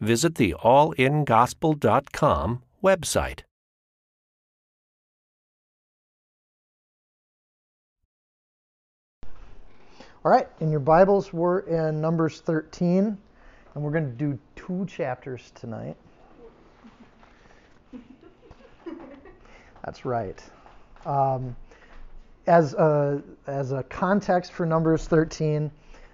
[0.00, 3.40] visit the allingospel.com website.
[10.22, 13.16] All right, in your Bibles, we're in Numbers 13,
[13.74, 15.96] and we're going to do two chapters tonight.
[19.82, 20.38] That's right.
[21.06, 21.56] Um,
[22.46, 25.70] as, a, as a context for Numbers 13,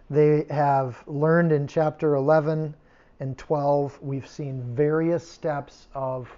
[0.09, 2.73] they have learned in chapter 11
[3.21, 6.29] and 12, we've seen various steps of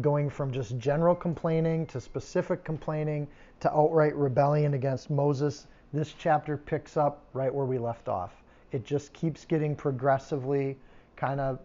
[0.00, 3.26] going from just general complaining to specific complaining
[3.60, 5.66] to outright rebellion against Moses.
[5.92, 8.42] This chapter picks up right where we left off.
[8.70, 10.76] It just keeps getting progressively
[11.16, 11.58] kind of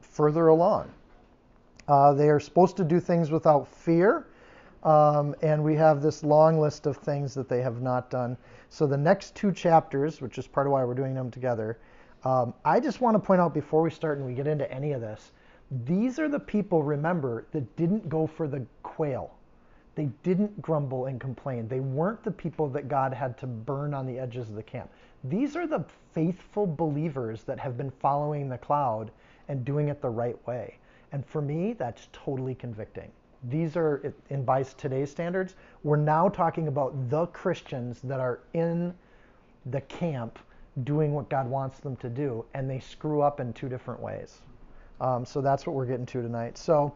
[0.00, 0.90] further along.
[1.88, 4.26] Uh, they are supposed to do things without fear,
[4.84, 8.36] um, and we have this long list of things that they have not done.
[8.70, 11.78] So the next two chapters, which is part of why we're doing them together,
[12.24, 14.92] um, I just want to point out before we start and we get into any
[14.92, 15.32] of this,
[15.84, 19.34] these are the people, remember, that didn't go for the quail.
[19.94, 21.68] They didn't grumble and complain.
[21.68, 24.90] They weren't the people that God had to burn on the edges of the camp.
[25.24, 29.10] These are the faithful believers that have been following the cloud
[29.48, 30.76] and doing it the right way.
[31.12, 33.10] And for me, that's totally convicting.
[33.44, 38.94] These are, in by today's standards, we're now talking about the Christians that are in
[39.66, 40.38] the camp
[40.84, 44.42] doing what God wants them to do, and they screw up in two different ways.
[45.00, 46.58] Um, so that's what we're getting to tonight.
[46.58, 46.94] So,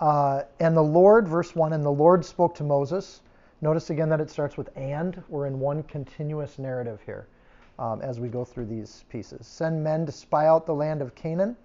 [0.00, 3.22] uh, and the Lord, verse 1, and the Lord spoke to Moses.
[3.60, 5.22] Notice again that it starts with and.
[5.28, 7.28] We're in one continuous narrative here
[7.78, 9.46] um, as we go through these pieces.
[9.46, 11.56] Send men to spy out the land of Canaan,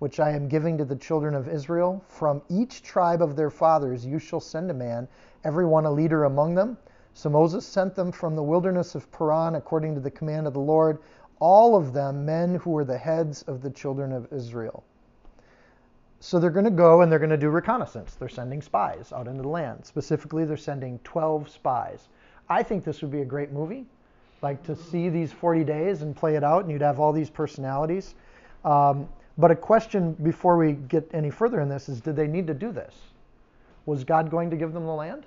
[0.00, 2.04] which I am giving to the children of Israel.
[2.08, 5.08] From each tribe of their fathers you shall send a man,
[5.44, 6.76] every one a leader among them
[7.14, 10.60] so Moses sent them from the wilderness of Paran according to the command of the
[10.60, 10.98] Lord,
[11.40, 14.84] all of them men who were the heads of the children of Israel.
[16.20, 18.14] So they're going to go and they're going to do reconnaissance.
[18.14, 19.86] They're sending spies out into the land.
[19.86, 22.08] Specifically, they're sending 12 spies.
[22.48, 23.86] I think this would be a great movie,
[24.42, 27.30] like to see these 40 days and play it out, and you'd have all these
[27.30, 28.14] personalities.
[28.64, 32.46] Um, but a question before we get any further in this is did they need
[32.48, 32.94] to do this?
[33.86, 35.24] Was God going to give them the land?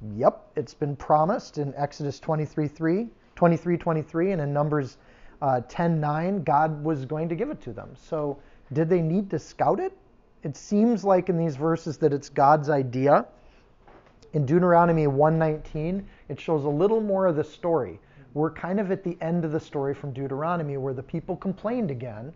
[0.00, 4.96] Yep, it's been promised in Exodus 23 3, 23 23, and in Numbers
[5.42, 7.90] uh, 10 9, God was going to give it to them.
[7.96, 8.38] So,
[8.72, 9.96] did they need to scout it?
[10.44, 13.26] It seems like in these verses that it's God's idea.
[14.34, 17.98] In Deuteronomy 119, it shows a little more of the story.
[18.34, 21.90] We're kind of at the end of the story from Deuteronomy where the people complained
[21.90, 22.32] again.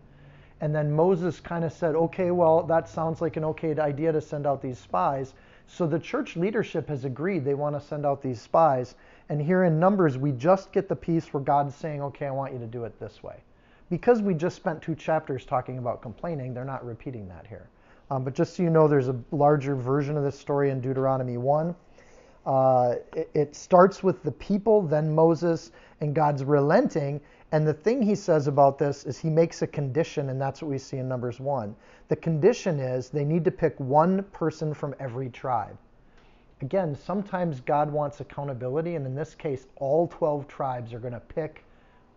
[0.59, 4.21] And then Moses kind of said, okay, well, that sounds like an okay idea to
[4.21, 5.33] send out these spies.
[5.67, 8.95] So the church leadership has agreed they want to send out these spies.
[9.29, 12.53] And here in Numbers, we just get the piece where God's saying, okay, I want
[12.53, 13.37] you to do it this way.
[13.89, 17.67] Because we just spent two chapters talking about complaining, they're not repeating that here.
[18.11, 21.37] Um, but just so you know, there's a larger version of this story in Deuteronomy
[21.37, 21.75] 1.
[22.45, 27.21] Uh, it, it starts with the people, then Moses, and God's relenting.
[27.53, 30.71] And the thing he says about this is he makes a condition, and that's what
[30.71, 31.75] we see in Numbers 1.
[32.07, 35.77] The condition is they need to pick one person from every tribe.
[36.61, 41.19] Again, sometimes God wants accountability, and in this case, all 12 tribes are going to
[41.19, 41.63] pick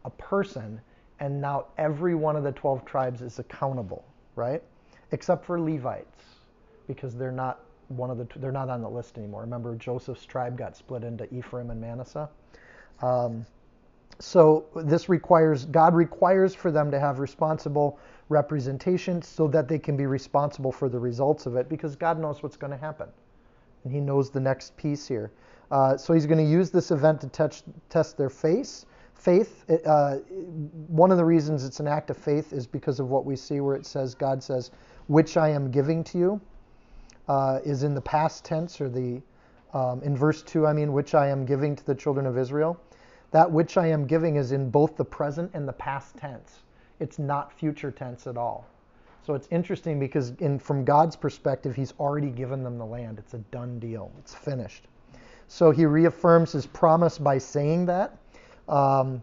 [0.07, 0.81] a person,
[1.21, 4.63] and now every one of the 12 tribes is accountable, right?
[5.13, 6.25] Except for Levites,
[6.87, 9.43] because they're not one of the they're not on the list anymore.
[9.43, 12.31] Remember, Joseph's tribe got split into Ephraim and Manasseh.
[13.03, 13.45] Um,
[14.19, 17.99] so this requires God requires for them to have responsible
[18.29, 22.43] representation so that they can be responsible for the results of it because God knows
[22.43, 23.09] what's going to happen.
[23.85, 25.31] And He knows the next piece here.
[25.71, 28.87] Uh, so He's going to use this event to touch, test their faith.
[29.15, 29.65] Faith.
[29.87, 30.17] Uh,
[30.89, 33.61] one of the reasons it's an act of faith is because of what we see
[33.61, 34.71] where it says, God says,
[35.09, 36.41] which I am giving to you,
[37.29, 39.21] uh, is in the past tense or the,
[39.73, 42.79] um, in verse 2, I mean, which I am giving to the children of Israel.
[43.31, 46.61] That which I am giving is in both the present and the past tense.
[47.01, 48.67] It's not future tense at all.
[49.27, 53.19] So it's interesting because in, from God's perspective, He's already given them the land.
[53.19, 54.13] It's a done deal.
[54.19, 54.85] It's finished.
[55.49, 58.17] So He reaffirms His promise by saying that.
[58.69, 59.23] Um,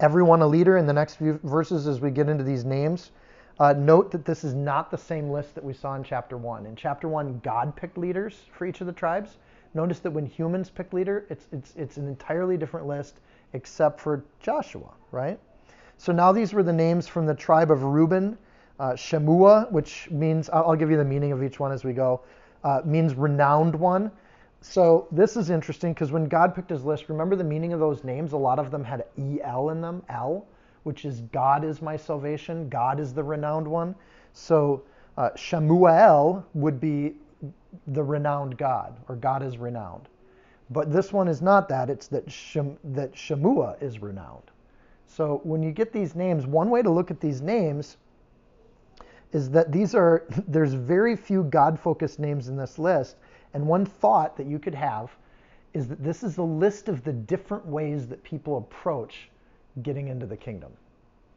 [0.00, 3.10] everyone a leader in the next few verses as we get into these names.
[3.58, 6.66] Uh, note that this is not the same list that we saw in chapter 1.
[6.66, 9.38] In chapter 1, God picked leaders for each of the tribes.
[9.74, 13.20] Notice that when humans pick leader, it's, it's, it's an entirely different list
[13.52, 15.38] except for Joshua, right?
[15.98, 18.36] So now these were the names from the tribe of Reuben.
[18.78, 21.94] Uh, Shemua, which means, I'll, I'll give you the meaning of each one as we
[21.94, 22.20] go,
[22.62, 24.10] uh, means renowned one.
[24.60, 28.04] So this is interesting because when God picked his list, remember the meaning of those
[28.04, 28.32] names?
[28.32, 30.46] A lot of them had EL in them, L,
[30.82, 33.94] which is God is my salvation, God is the renowned one.
[34.32, 34.82] So
[35.16, 37.14] uh, Shemuel would be
[37.88, 40.08] the renowned God, or God is renowned.
[40.70, 44.50] But this one is not that, it's that, Shem, that Shemua is renowned.
[45.06, 47.96] So when you get these names, one way to look at these names
[49.32, 53.16] is that these are, there's very few God focused names in this list.
[53.54, 55.10] And one thought that you could have
[55.72, 59.28] is that this is a list of the different ways that people approach
[59.82, 60.72] getting into the kingdom,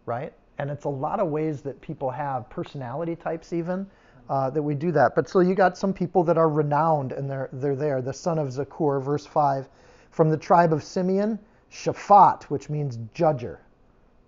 [0.06, 0.34] right?
[0.58, 3.86] And it's a lot of ways that people have, personality types even,
[4.30, 5.16] uh, that we do that.
[5.16, 8.02] But so you got some people that are renowned and they're, they're there.
[8.02, 9.68] The son of Zaccur, verse 5,
[10.12, 11.40] from the tribe of Simeon,
[11.72, 13.58] Shaphat, which means judger.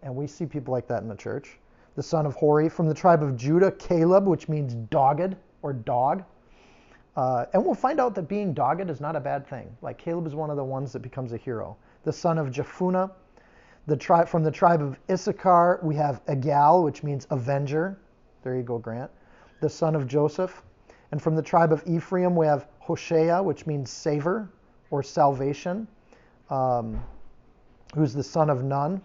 [0.01, 1.59] And we see people like that in the church.
[1.95, 6.23] The son of Hori, from the tribe of Judah, Caleb, which means dogged or dog.
[7.15, 9.75] Uh, and we'll find out that being dogged is not a bad thing.
[9.81, 11.77] Like Caleb is one of the ones that becomes a hero.
[12.03, 13.11] The son of Jephunneh,
[13.85, 17.99] the tri- from the tribe of Issachar, we have Igal, which means avenger.
[18.43, 19.11] There you go, Grant.
[19.61, 20.61] The son of Joseph.
[21.11, 24.49] And from the tribe of Ephraim, we have Hoshea, which means saver
[24.89, 25.87] or salvation,
[26.49, 27.01] um,
[27.95, 29.01] who's the son of Nun.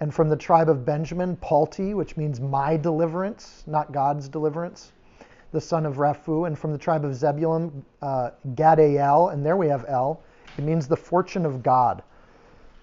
[0.00, 4.92] And from the tribe of Benjamin, Palti, which means my deliverance, not God's deliverance
[5.52, 9.68] the son of Raphu, and from the tribe of Zebulun, uh, Gaddiel, and there we
[9.68, 10.20] have El.
[10.56, 12.02] It means the fortune of God.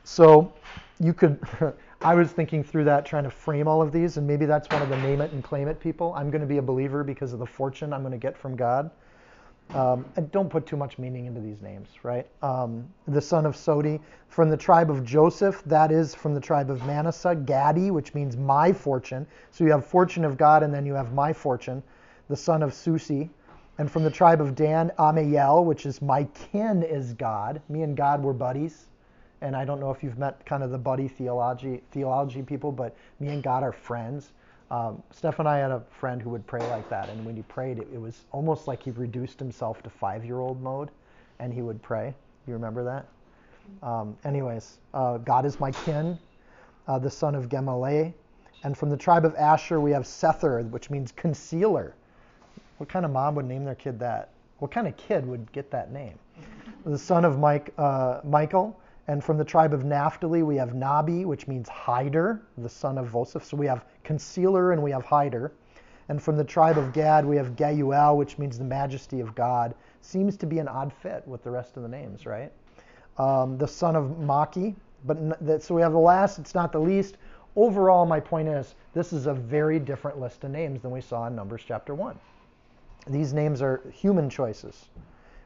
[0.03, 0.53] So
[0.99, 1.39] you could,
[2.03, 4.81] I was thinking through that, trying to frame all of these, and maybe that's one
[4.81, 6.13] of the name it and claim it people.
[6.15, 8.55] I'm going to be a believer because of the fortune I'm going to get from
[8.55, 8.91] God.
[9.73, 12.27] Um, and don't put too much meaning into these names, right?
[12.41, 13.99] Um, the son of Sodi,
[14.29, 18.37] from the tribe of Joseph, that is from the tribe of Manasseh, Gadi, which means
[18.37, 19.27] my fortune.
[19.51, 21.83] So you have fortune of God, and then you have my fortune
[22.27, 23.29] the son of Susi.
[23.77, 27.61] And from the tribe of Dan, Amiel, which is my kin is God.
[27.67, 28.85] Me and God were buddies.
[29.41, 32.95] And I don't know if you've met kind of the buddy theology theology people, but
[33.19, 34.31] me and God are friends.
[34.71, 37.43] Um, Steph and I had a friend who would pray like that, and when he
[37.43, 40.89] prayed, it, it was almost like he reduced himself to five-year-old mode,
[41.39, 42.15] and he would pray.
[42.47, 43.05] You remember that?
[43.83, 46.17] Um, anyways, uh, God is my kin,
[46.87, 48.13] uh, the son of Gemalli,
[48.63, 51.93] and from the tribe of Asher we have Sether, which means concealer.
[52.77, 54.29] What kind of mom would name their kid that?
[54.59, 56.17] What kind of kid would get that name?
[56.85, 58.79] The son of Mike, uh, Michael.
[59.07, 63.07] And from the tribe of Naphtali, we have Nahbi, which means hider, the son of
[63.07, 63.43] Voseph.
[63.43, 65.51] So we have concealer and we have hider.
[66.09, 69.75] And from the tribe of Gad, we have Geuel, which means the majesty of God.
[70.01, 72.51] Seems to be an odd fit with the rest of the names, right?
[73.17, 74.75] Um, the son of Machi.
[75.05, 77.17] But so we have the last, it's not the least.
[77.55, 81.27] Overall, my point is this is a very different list of names than we saw
[81.27, 82.17] in Numbers chapter 1.
[83.07, 84.89] These names are human choices.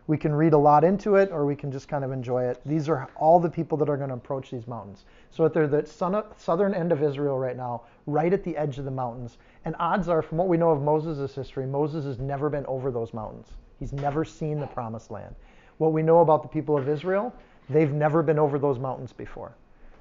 [0.09, 2.59] We can read a lot into it or we can just kind of enjoy it.
[2.65, 5.05] These are all the people that are going to approach these mountains.
[5.29, 8.85] So they're at the southern end of Israel right now, right at the edge of
[8.85, 9.37] the mountains.
[9.65, 12.89] And odds are, from what we know of Moses' history, Moses has never been over
[12.89, 13.49] those mountains.
[13.77, 15.35] He's never seen the promised land.
[15.77, 17.31] What we know about the people of Israel,
[17.69, 19.51] they've never been over those mountains before.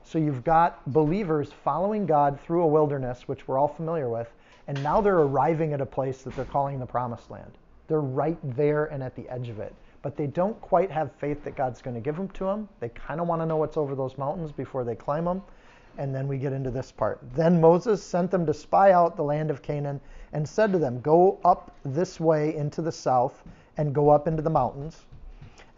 [0.04, 4.32] So you've got believers following God through a wilderness, which we're all familiar with,
[4.68, 7.58] and now they're arriving at a place that they're calling the promised land.
[7.88, 9.74] They're right there and at the edge of it.
[10.02, 12.68] But they don't quite have faith that God's going to give them to them.
[12.80, 15.42] They kind of want to know what's over those mountains before they climb them.
[15.98, 17.20] And then we get into this part.
[17.34, 20.00] Then Moses sent them to spy out the land of Canaan
[20.32, 23.42] and said to them, Go up this way into the south
[23.76, 25.06] and go up into the mountains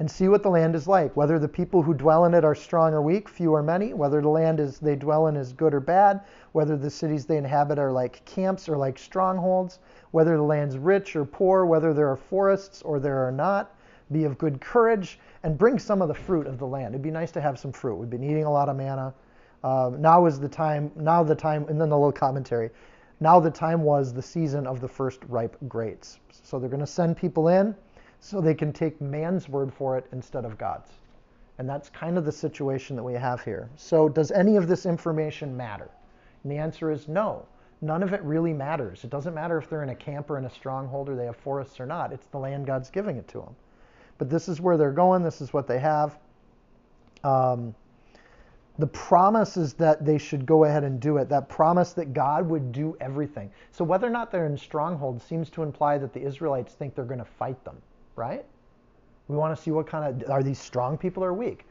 [0.00, 2.54] and see what the land is like, whether the people who dwell in it are
[2.54, 5.74] strong or weak, few or many, whether the land is they dwell in is good
[5.74, 6.22] or bad,
[6.52, 9.78] whether the cities they inhabit are like camps or like strongholds,
[10.10, 13.74] whether the land's rich or poor, whether there are forests or there are not.
[14.12, 16.94] Be of good courage and bring some of the fruit of the land.
[16.94, 17.96] It'd be nice to have some fruit.
[17.96, 19.14] We've been eating a lot of manna.
[19.62, 20.90] Uh, now is the time.
[20.96, 22.70] Now the time, and then the little commentary.
[23.20, 26.18] Now the time was the season of the first ripe grapes.
[26.42, 27.74] So they're going to send people in
[28.20, 30.90] so they can take man's word for it instead of God's.
[31.58, 33.68] And that's kind of the situation that we have here.
[33.76, 35.90] So, does any of this information matter?
[36.42, 37.46] And the answer is no.
[37.82, 39.04] None of it really matters.
[39.04, 41.36] It doesn't matter if they're in a camp or in a stronghold or they have
[41.36, 42.12] forests or not.
[42.12, 43.56] It's the land God's giving it to them.
[44.20, 45.24] But this is where they're going.
[45.24, 46.16] This is what they have.
[47.24, 47.74] Um,
[48.78, 51.28] The promise is that they should go ahead and do it.
[51.28, 53.50] That promise that God would do everything.
[53.72, 57.04] So whether or not they're in stronghold seems to imply that the Israelites think they're
[57.04, 57.76] going to fight them,
[58.16, 58.44] right?
[59.28, 61.66] We want to see what kind of are these strong people or weak.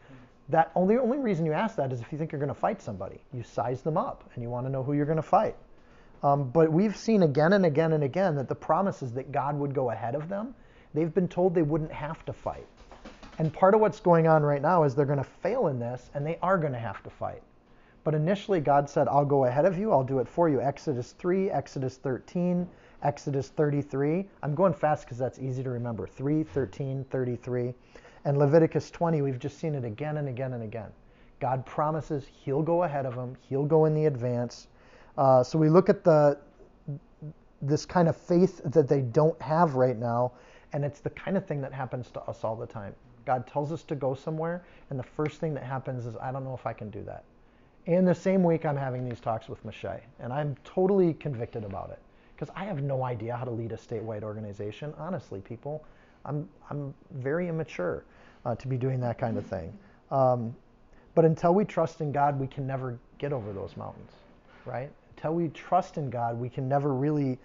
[0.49, 2.81] That only only reason you ask that is if you think you're going to fight
[2.81, 3.19] somebody.
[3.33, 5.55] You size them up and you want to know who you're going to fight.
[6.21, 9.57] Um, but we've seen again and again and again that the promise is that God
[9.57, 10.53] would go ahead of them.
[10.93, 12.67] They've been told they wouldn't have to fight.
[13.37, 16.09] And part of what's going on right now is they're going to fail in this
[16.13, 17.41] and they are going to have to fight.
[18.03, 20.61] But initially, God said, I'll go ahead of you, I'll do it for you.
[20.61, 22.67] Exodus 3, Exodus 13,
[23.03, 24.27] Exodus 33.
[24.41, 27.73] I'm going fast because that's easy to remember 3, 13, 33.
[28.25, 30.89] And Leviticus 20, we've just seen it again and again and again.
[31.39, 34.67] God promises He'll go ahead of them, He'll go in the advance.
[35.17, 36.37] Uh, so we look at the
[37.61, 40.31] this kind of faith that they don't have right now,
[40.73, 42.93] and it's the kind of thing that happens to us all the time.
[43.25, 46.43] God tells us to go somewhere, and the first thing that happens is, I don't
[46.43, 47.23] know if I can do that.
[47.87, 51.89] And the same week, I'm having these talks with Michelle, and I'm totally convicted about
[51.91, 51.99] it
[52.35, 54.93] because I have no idea how to lead a statewide organization.
[54.97, 55.83] Honestly, people,
[56.25, 58.03] I'm, I'm very immature
[58.45, 59.77] uh, to be doing that kind of thing.
[60.11, 60.55] Um,
[61.15, 64.11] but until we trust in God, we can never get over those mountains,
[64.65, 64.89] right?
[65.15, 67.37] Until we trust in God, we can never really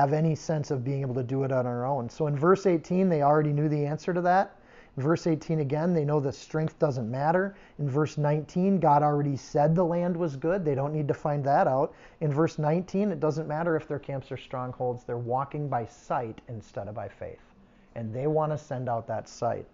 [0.00, 2.08] have any sense of being able to do it on our own.
[2.08, 4.56] So in verse 18, they already knew the answer to that.
[4.96, 7.54] In verse 18 again, they know that strength doesn't matter.
[7.78, 10.64] In verse 19, God already said the land was good.
[10.64, 11.92] They don't need to find that out.
[12.22, 15.04] In verse 19, it doesn't matter if their camps are strongholds.
[15.04, 17.54] They're walking by sight instead of by faith.
[17.94, 19.66] And they want to send out that sight.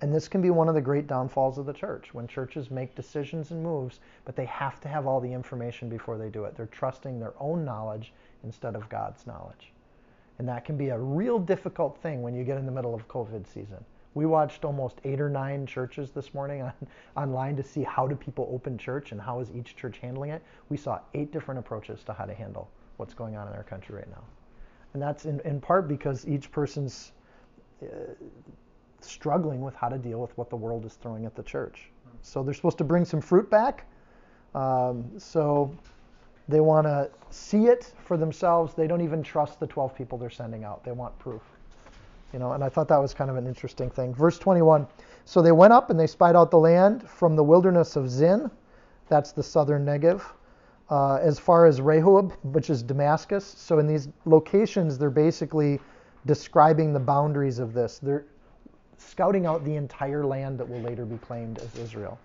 [0.00, 2.94] And this can be one of the great downfalls of the church when churches make
[2.94, 6.56] decisions and moves, but they have to have all the information before they do it.
[6.56, 9.72] They're trusting their own knowledge instead of God's knowledge.
[10.38, 13.06] And that can be a real difficult thing when you get in the middle of
[13.08, 13.84] COVID season.
[14.14, 16.72] We watched almost eight or nine churches this morning on,
[17.16, 20.42] online to see how do people open church and how is each church handling it.
[20.68, 23.96] We saw eight different approaches to how to handle what's going on in our country
[23.96, 24.24] right now.
[24.94, 27.12] And that's in, in part because each person's
[27.82, 27.86] uh,
[29.00, 31.90] struggling with how to deal with what the world is throwing at the church.
[32.22, 33.86] So they're supposed to bring some fruit back.
[34.54, 35.74] Um, so
[36.50, 38.74] they want to see it for themselves.
[38.74, 40.84] They don't even trust the 12 people they're sending out.
[40.84, 41.42] They want proof.
[42.32, 44.14] You know, and I thought that was kind of an interesting thing.
[44.14, 44.86] Verse 21.
[45.24, 48.50] So they went up and they spied out the land from the wilderness of Zin,
[49.08, 50.22] that's the southern Negev,
[50.90, 53.44] uh, as far as Rehob, which is Damascus.
[53.44, 55.80] So in these locations, they're basically
[56.26, 57.98] describing the boundaries of this.
[57.98, 58.26] They're
[58.98, 62.18] scouting out the entire land that will later be claimed as Israel.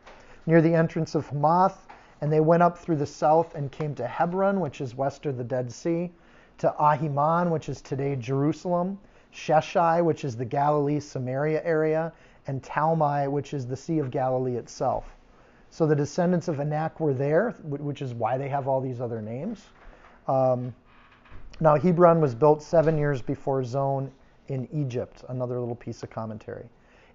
[0.46, 1.88] Near the entrance of Hamath,
[2.26, 5.38] and they went up through the south and came to Hebron, which is west of
[5.38, 6.12] the Dead Sea,
[6.58, 8.98] to Ahiman, which is today Jerusalem,
[9.32, 12.12] Sheshai, which is the Galilee Samaria area,
[12.48, 15.16] and Talmai, which is the Sea of Galilee itself.
[15.70, 19.22] So the descendants of Anak were there, which is why they have all these other
[19.22, 19.64] names.
[20.28, 20.74] Um,
[21.60, 24.12] now, Hebron was built seven years before Zoan
[24.48, 26.66] in Egypt, another little piece of commentary.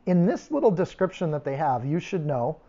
[0.07, 2.61] In this little description that they have, you should know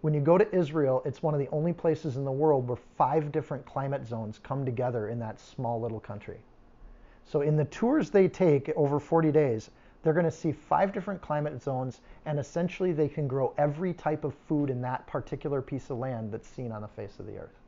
[0.00, 2.78] when you go to Israel, it's one of the only places in the world where
[2.96, 6.38] five different climate zones come together in that small little country.
[7.24, 9.70] So in the tours they take over 40 days,
[10.02, 14.24] they're going to see five different climate zones, and essentially they can grow every type
[14.24, 17.36] of food in that particular piece of land that's seen on the face of the
[17.36, 17.58] earth.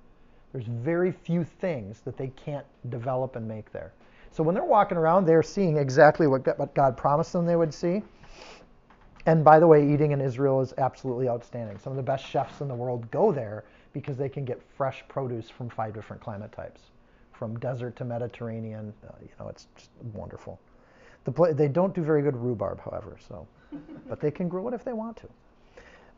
[0.52, 3.92] There's very few things that they can't develop and make there.
[4.30, 8.02] So when they're walking around, they're seeing exactly what God promised them they would see.
[9.26, 11.78] And by the way, eating in Israel is absolutely outstanding.
[11.78, 15.04] Some of the best chefs in the world go there because they can get fresh
[15.08, 16.80] produce from five different climate types,
[17.32, 18.92] from desert to Mediterranean.
[19.06, 20.58] Uh, you know, it's just wonderful.
[21.24, 23.46] The they don't do very good rhubarb, however, so,
[24.08, 25.28] but they can grow it if they want to.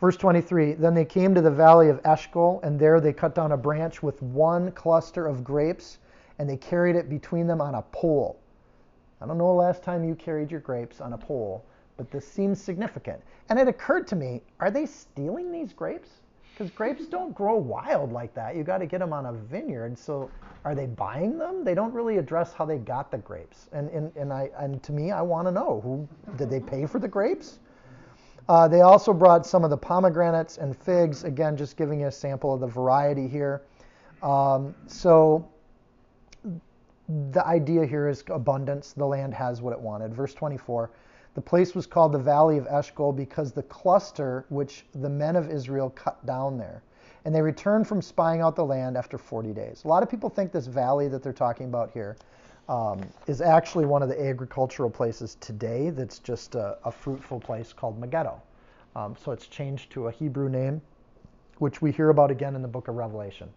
[0.00, 3.52] Verse 23 Then they came to the valley of Eshcol, and there they cut down
[3.52, 5.98] a branch with one cluster of grapes,
[6.38, 8.38] and they carried it between them on a pole.
[9.20, 11.64] I don't know the last time you carried your grapes on a pole
[11.96, 13.20] but this seems significant.
[13.48, 16.08] And it occurred to me, are they stealing these grapes?
[16.52, 18.56] Because grapes don't grow wild like that.
[18.56, 19.98] You got to get them on a vineyard.
[19.98, 20.30] So
[20.64, 21.64] are they buying them?
[21.64, 23.68] They don't really address how they got the grapes.
[23.72, 26.86] And, and, and, I, and to me, I want to know who did they pay
[26.86, 27.58] for the grapes?
[28.48, 32.12] Uh, they also brought some of the pomegranates and figs, again, just giving you a
[32.12, 33.62] sample of the variety here.
[34.22, 35.48] Um, so
[37.32, 38.92] the idea here is abundance.
[38.92, 40.14] The land has what it wanted.
[40.14, 40.90] Verse 24
[41.34, 45.50] the place was called the Valley of Eshcol because the cluster which the men of
[45.50, 46.82] Israel cut down there.
[47.26, 49.84] And they returned from spying out the land after 40 days.
[49.84, 52.16] A lot of people think this valley that they're talking about here
[52.68, 57.72] um, is actually one of the agricultural places today that's just a, a fruitful place
[57.72, 58.40] called Megiddo.
[58.96, 60.82] Um, so it's changed to a Hebrew name.
[61.58, 63.48] which we hear about again in the book of Revelation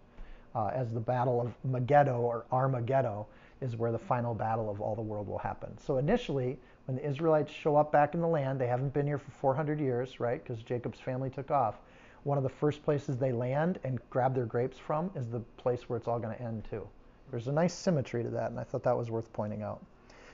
[0.55, 3.25] uh, as the battle of Megiddo or Armageddon
[3.61, 5.77] is where the final battle of all the world will happen.
[5.79, 9.17] So initially, when the Israelites show up back in the land, they haven't been here
[9.17, 10.41] for 400 years, right?
[10.41, 11.75] Because Jacob's family took off.
[12.23, 15.89] One of the first places they land and grab their grapes from is the place
[15.89, 16.87] where it's all going to end too.
[17.29, 19.83] There's a nice symmetry to that, and I thought that was worth pointing out.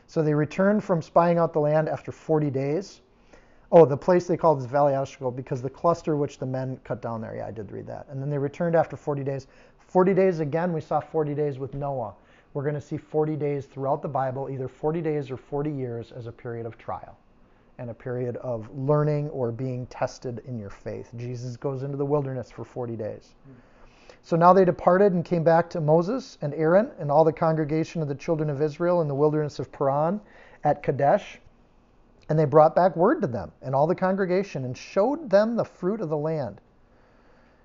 [0.05, 3.01] So they returned from spying out the land after 40 days.
[3.71, 7.01] Oh, the place they called is Valley Eshcol because the cluster which the men cut
[7.01, 7.35] down there.
[7.35, 8.05] Yeah, I did read that.
[8.09, 9.47] And then they returned after 40 days.
[9.87, 12.13] 40 days again, we saw 40 days with Noah.
[12.53, 16.11] We're going to see 40 days throughout the Bible, either 40 days or 40 years,
[16.11, 17.17] as a period of trial
[17.79, 21.09] and a period of learning or being tested in your faith.
[21.15, 23.33] Jesus goes into the wilderness for 40 days.
[24.21, 28.01] So now they departed and came back to Moses and Aaron and all the congregation
[28.01, 30.21] of the children of Israel in the wilderness of Paran
[30.63, 31.39] at Kadesh.
[32.29, 35.65] And they brought back word to them and all the congregation and showed them the
[35.65, 36.61] fruit of the land.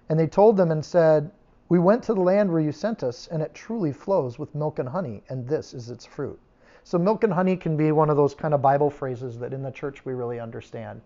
[0.09, 1.31] And they told them and said,
[1.71, 4.79] we went to the land where you sent us, and it truly flows with milk
[4.79, 6.39] and honey, and this is its fruit.
[6.83, 9.63] So, milk and honey can be one of those kind of Bible phrases that in
[9.63, 11.03] the church we really understand.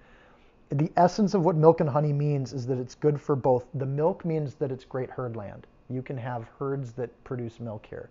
[0.69, 3.67] The essence of what milk and honey means is that it's good for both.
[3.75, 5.67] The milk means that it's great herd land.
[5.91, 8.09] You can have herds that produce milk here.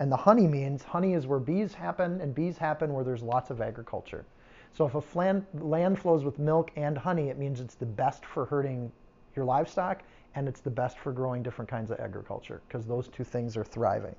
[0.00, 3.50] And the honey means honey is where bees happen, and bees happen where there's lots
[3.50, 4.24] of agriculture.
[4.72, 8.46] So, if a land flows with milk and honey, it means it's the best for
[8.46, 8.90] herding
[9.36, 10.02] your livestock
[10.34, 13.64] and it's the best for growing different kinds of agriculture because those two things are
[13.64, 14.14] thriving.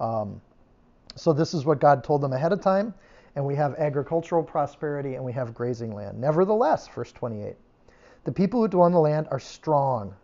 [0.00, 0.40] Um,
[1.16, 2.94] so this is what God told them ahead of time,
[3.34, 6.20] and we have agricultural prosperity and we have grazing land.
[6.20, 7.56] Nevertheless, verse 28,
[8.24, 10.14] the people who dwell on the land are strong.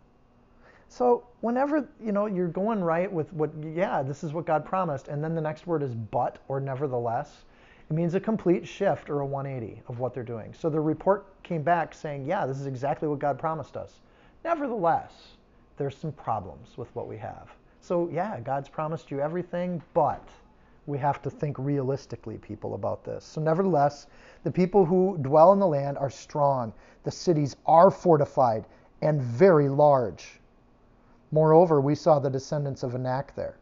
[0.87, 5.07] So whenever you know you're going right with what, yeah, this is what God promised,
[5.07, 7.43] and then the next word is but or nevertheless,
[7.89, 10.53] it means a complete shift or a 180 of what they're doing.
[10.53, 13.99] So the report came back saying, yeah, this is exactly what God promised us.
[14.45, 15.11] Nevertheless,
[15.75, 17.49] there's some problems with what we have.
[17.81, 20.21] So, yeah, God's promised you everything, but
[20.85, 23.25] we have to think realistically, people, about this.
[23.25, 24.05] So, nevertheless,
[24.43, 26.73] the people who dwell in the land are strong.
[27.05, 28.65] The cities are fortified
[29.01, 30.39] and very large.
[31.31, 33.57] Moreover, we saw the descendants of Anak there.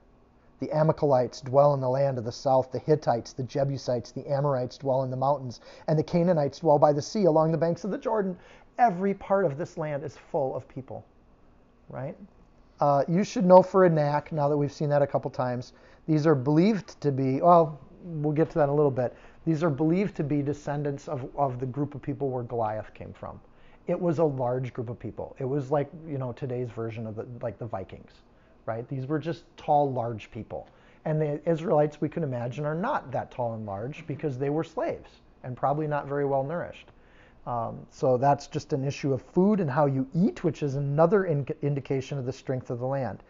[0.60, 2.72] The Amalekites dwell in the land of the south.
[2.72, 5.62] The Hittites, the Jebusites, the Amorites dwell in the mountains.
[5.88, 8.38] And the Canaanites dwell by the sea along the banks of the Jordan
[8.78, 11.06] every part of this land is full of people,
[11.90, 12.16] right?
[12.80, 15.74] Uh, you should know for a Anak, now that we've seen that a couple times,
[16.08, 19.16] these are believed to be, well, we'll get to that in a little bit.
[19.46, 23.14] These are believed to be descendants of, of the group of people where Goliath came
[23.14, 23.40] from.
[23.88, 25.36] It was a large group of people.
[25.40, 28.12] It was like, you know, today's version of the, like the Vikings,
[28.66, 28.88] right?
[28.88, 30.68] These were just tall, large people.
[31.06, 34.64] And the Israelites, we can imagine, are not that tall and large because they were
[34.64, 35.10] slaves
[35.44, 36.93] and probably not very well nourished.
[37.46, 41.26] Um, so that's just an issue of food and how you eat, which is another
[41.26, 43.22] in- indication of the strength of the land.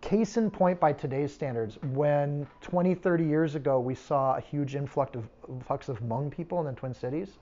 [0.00, 4.74] Case in point by today's standards, when 20, 30 years ago we saw a huge
[4.74, 7.38] influx of, influx of Hmong people in the Twin Cities,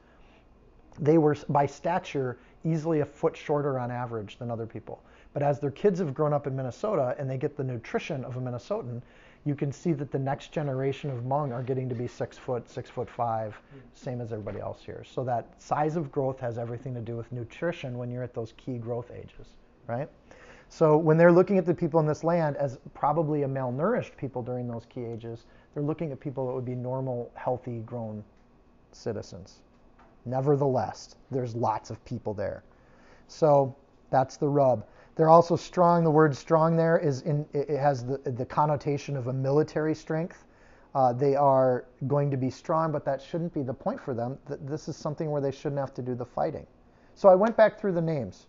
[0.98, 5.02] they were by stature easily a foot shorter on average than other people.
[5.32, 8.36] But as their kids have grown up in Minnesota and they get the nutrition of
[8.36, 9.02] a Minnesotan,
[9.44, 12.68] you can see that the next generation of Hmong are getting to be six foot,
[12.68, 13.78] six foot five, hmm.
[13.94, 15.04] same as everybody else here.
[15.04, 18.54] So that size of growth has everything to do with nutrition when you're at those
[18.56, 19.54] key growth ages,
[19.86, 20.08] right?
[20.68, 24.42] So when they're looking at the people in this land as probably a malnourished people
[24.42, 28.24] during those key ages, they're looking at people that would be normal, healthy, grown
[28.92, 29.60] citizens.
[30.24, 32.64] Nevertheless, there's lots of people there.
[33.28, 33.76] So
[34.10, 34.86] that's the rub.
[35.16, 36.02] They're also strong.
[36.02, 40.44] The word strong there is in, it has the, the connotation of a military strength.
[40.94, 44.38] Uh, they are going to be strong, but that shouldn't be the point for them.
[44.46, 46.66] This is something where they shouldn't have to do the fighting.
[47.14, 48.46] So I went back through the names.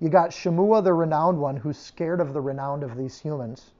[0.00, 3.72] You got Shemua, the renowned one, who's scared of the renown of these humans.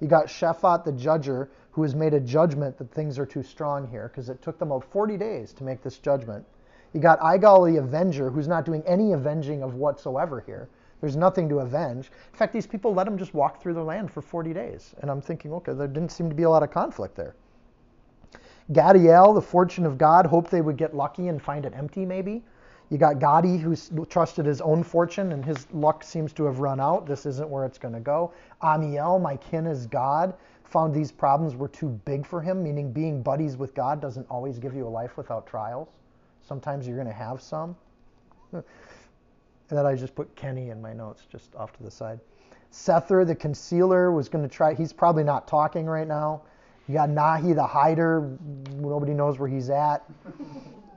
[0.00, 3.88] You got Shaphat, the judger, who has made a judgment that things are too strong
[3.88, 6.44] here, because it took them about 40 days to make this judgment.
[6.92, 10.68] You got Igal, the avenger, who's not doing any avenging of whatsoever here.
[11.06, 12.10] There's nothing to avenge.
[12.32, 14.92] In fact, these people let them just walk through the land for 40 days.
[15.02, 17.36] And I'm thinking, okay, there didn't seem to be a lot of conflict there.
[18.72, 22.42] Gaddiel, the fortune of God, hoped they would get lucky and find it empty, maybe.
[22.90, 26.80] You got Gadi, who trusted his own fortune, and his luck seems to have run
[26.80, 27.06] out.
[27.06, 28.32] This isn't where it's going to go.
[28.62, 33.22] Amiel, my kin is God, found these problems were too big for him, meaning being
[33.22, 35.90] buddies with God doesn't always give you a life without trials.
[36.42, 37.76] Sometimes you're going to have some.
[39.68, 42.20] And then I just put Kenny in my notes just off to the side.
[42.72, 44.74] Sether, the concealer, was going to try.
[44.74, 46.42] He's probably not talking right now.
[46.88, 48.38] You got Nahi, the hider.
[48.74, 50.04] Nobody knows where he's at.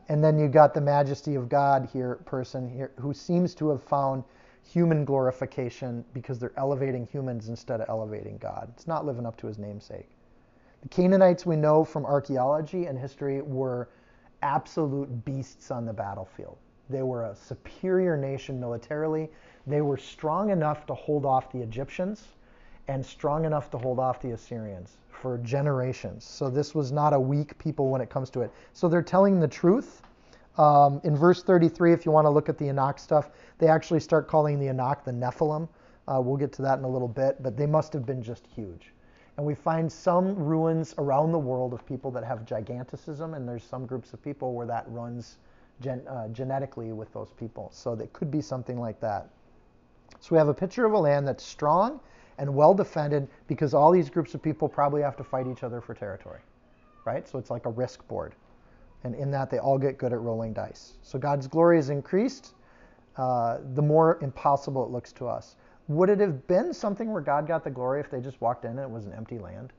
[0.10, 3.84] And then you got the majesty of God here, person here, who seems to have
[3.84, 4.24] found
[4.64, 8.72] human glorification because they're elevating humans instead of elevating God.
[8.76, 10.10] It's not living up to his namesake.
[10.82, 13.90] The Canaanites we know from archaeology and history were
[14.42, 16.58] absolute beasts on the battlefield.
[16.90, 19.30] They were a superior nation militarily.
[19.68, 22.24] They were strong enough to hold off the Egyptians
[22.88, 26.24] and strong enough to hold off the Assyrians for generations.
[26.24, 28.52] So this was not a weak people when it comes to it.
[28.74, 30.02] So they're telling the truth.
[30.58, 34.00] Um, in verse 33, if you want to look at the Anak stuff, they actually
[34.00, 35.70] start calling the Anak the Nephilim.
[36.08, 38.48] Uh, we'll get to that in a little bit, but they must have been just
[38.48, 38.94] huge.
[39.38, 43.64] And we find some ruins around the world of people that have giganticism, and there's
[43.64, 45.38] some groups of people where that runs
[45.82, 47.70] gen, uh, genetically with those people.
[47.74, 49.30] So it could be something like that.
[50.20, 52.00] So we have a picture of a land that's strong
[52.38, 55.82] and well defended because all these groups of people probably have to fight each other
[55.82, 56.40] for territory,
[57.06, 57.28] right?
[57.28, 58.36] So it's like a risk board.
[59.04, 60.94] And in that, they all get good at rolling dice.
[61.02, 62.54] So God's glory is increased
[63.20, 65.56] uh, the more impossible it looks to us.
[65.88, 68.72] Would it have been something where God got the glory if they just walked in
[68.72, 69.74] and it was an empty land?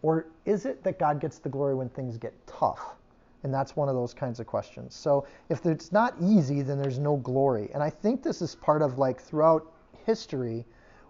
[0.00, 2.97] Or is it that God gets the glory when things get tough?
[3.44, 4.94] And that's one of those kinds of questions.
[4.94, 7.70] So if it's not easy, then there's no glory.
[7.72, 9.72] And I think this is part of like throughout
[10.04, 10.64] history,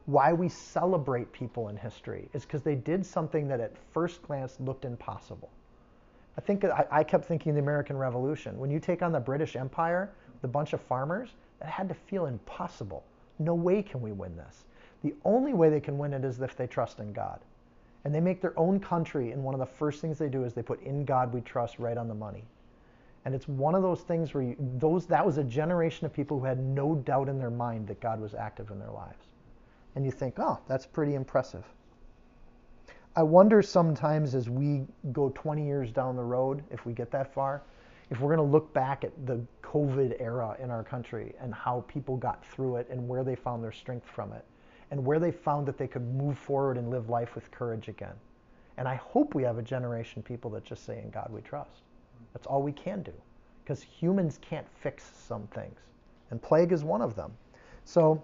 [0.07, 4.57] why we celebrate people in history is because they did something that at first glance
[4.61, 5.51] looked impossible.
[6.37, 8.59] I think I, I, kept thinking the American Revolution.
[8.59, 12.27] When you take on the British Empire, the bunch of farmers, that had to feel
[12.27, 13.05] impossible.
[13.39, 14.65] No way can we win this.
[15.03, 17.41] The only way they can win it is if they trust in God.
[18.05, 20.55] And they make their own country, and one of the first things they do is
[20.55, 22.45] they put in God we trust right on the money.
[23.25, 26.39] And it's one of those things where you, those that was a generation of people
[26.39, 29.27] who had no doubt in their mind that God was active in their lives.
[29.97, 31.65] And you think, oh, that's pretty impressive.
[33.17, 37.35] I wonder sometimes as we go 20 years down the road, if we get that
[37.35, 37.63] far,
[38.11, 41.85] if we're going to look back at the COVID era in our country and how
[41.89, 44.45] people got through it and where they found their strength from it
[44.91, 48.15] and where they found that they could move forward and live life with courage again.
[48.77, 51.41] And I hope we have a generation of people that just say, In God we
[51.41, 51.83] trust.
[52.33, 53.13] That's all we can do
[53.65, 55.79] because humans can't fix some things.
[56.31, 57.33] And plague is one of them.
[57.85, 58.23] So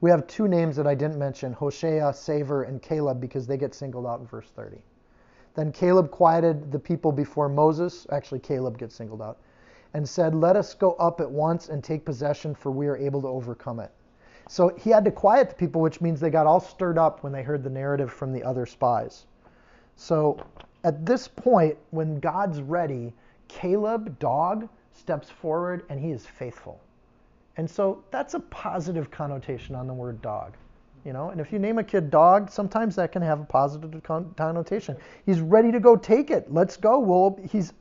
[0.00, 3.74] we have two names that I didn't mention Hoshea, Savor, and Caleb because they get
[3.74, 4.78] singled out in verse 30.
[5.54, 8.06] Then Caleb quieted the people before Moses.
[8.10, 9.38] Actually, Caleb gets singled out.
[9.94, 13.22] And said, Let us go up at once and take possession, for we are able
[13.22, 13.90] to overcome it.
[14.48, 17.32] So he had to quiet the people, which means they got all stirred up when
[17.32, 19.26] they heard the narrative from the other spies.
[19.96, 20.44] So
[20.84, 23.14] at this point, when God's ready,
[23.46, 26.80] Caleb, dog, steps forward and he is faithful.
[27.56, 30.56] And so that's a positive connotation on the word dog
[31.04, 31.30] you know?
[31.30, 34.02] And if you name a kid dog sometimes that can have a positive
[34.36, 34.96] connotation.
[35.24, 36.52] He's ready to go take it.
[36.52, 36.98] Let's go.
[36.98, 37.72] Well he's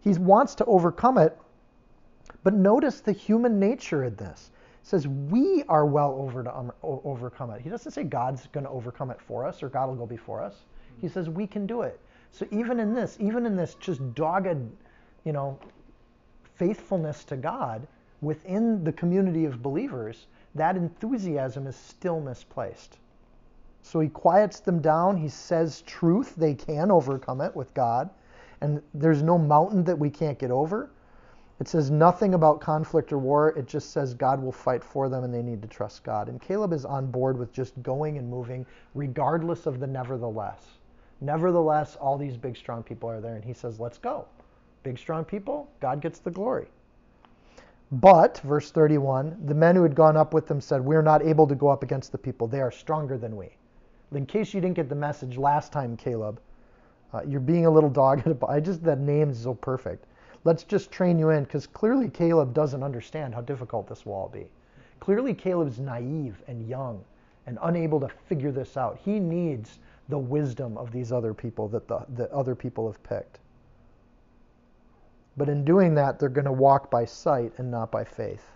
[0.00, 1.36] he wants to overcome it.
[2.44, 4.52] But notice the human nature in this
[4.86, 8.70] says we are well over to um, overcome it he doesn't say god's going to
[8.70, 10.64] overcome it for us or god will go before us
[11.00, 11.98] he says we can do it
[12.30, 14.70] so even in this even in this just dogged
[15.24, 15.58] you know
[16.54, 17.86] faithfulness to god
[18.20, 22.98] within the community of believers that enthusiasm is still misplaced.
[23.82, 25.16] So he quiets them down.
[25.16, 26.34] He says truth.
[26.34, 28.10] They can overcome it with God.
[28.62, 30.90] And there's no mountain that we can't get over.
[31.58, 33.50] It says nothing about conflict or war.
[33.50, 36.28] It just says God will fight for them and they need to trust God.
[36.28, 40.78] And Caleb is on board with just going and moving regardless of the nevertheless.
[41.20, 43.36] Nevertheless, all these big, strong people are there.
[43.36, 44.26] And he says, let's go.
[44.82, 46.68] Big, strong people, God gets the glory.
[47.92, 51.22] But, verse 31, the men who had gone up with them said, We are not
[51.22, 52.48] able to go up against the people.
[52.48, 53.50] They are stronger than we.
[54.12, 56.40] In case you didn't get the message last time, Caleb,
[57.12, 58.26] uh, you're being a little dogged.
[58.48, 60.06] I just, that name is so perfect.
[60.46, 64.28] Let's just train you in because clearly Caleb doesn't understand how difficult this will all
[64.28, 64.46] be.
[65.00, 67.02] Clearly, Caleb's naive and young
[67.46, 68.96] and unable to figure this out.
[69.04, 73.40] He needs the wisdom of these other people that the, the other people have picked.
[75.36, 78.52] But in doing that, they're going to walk by sight and not by faith.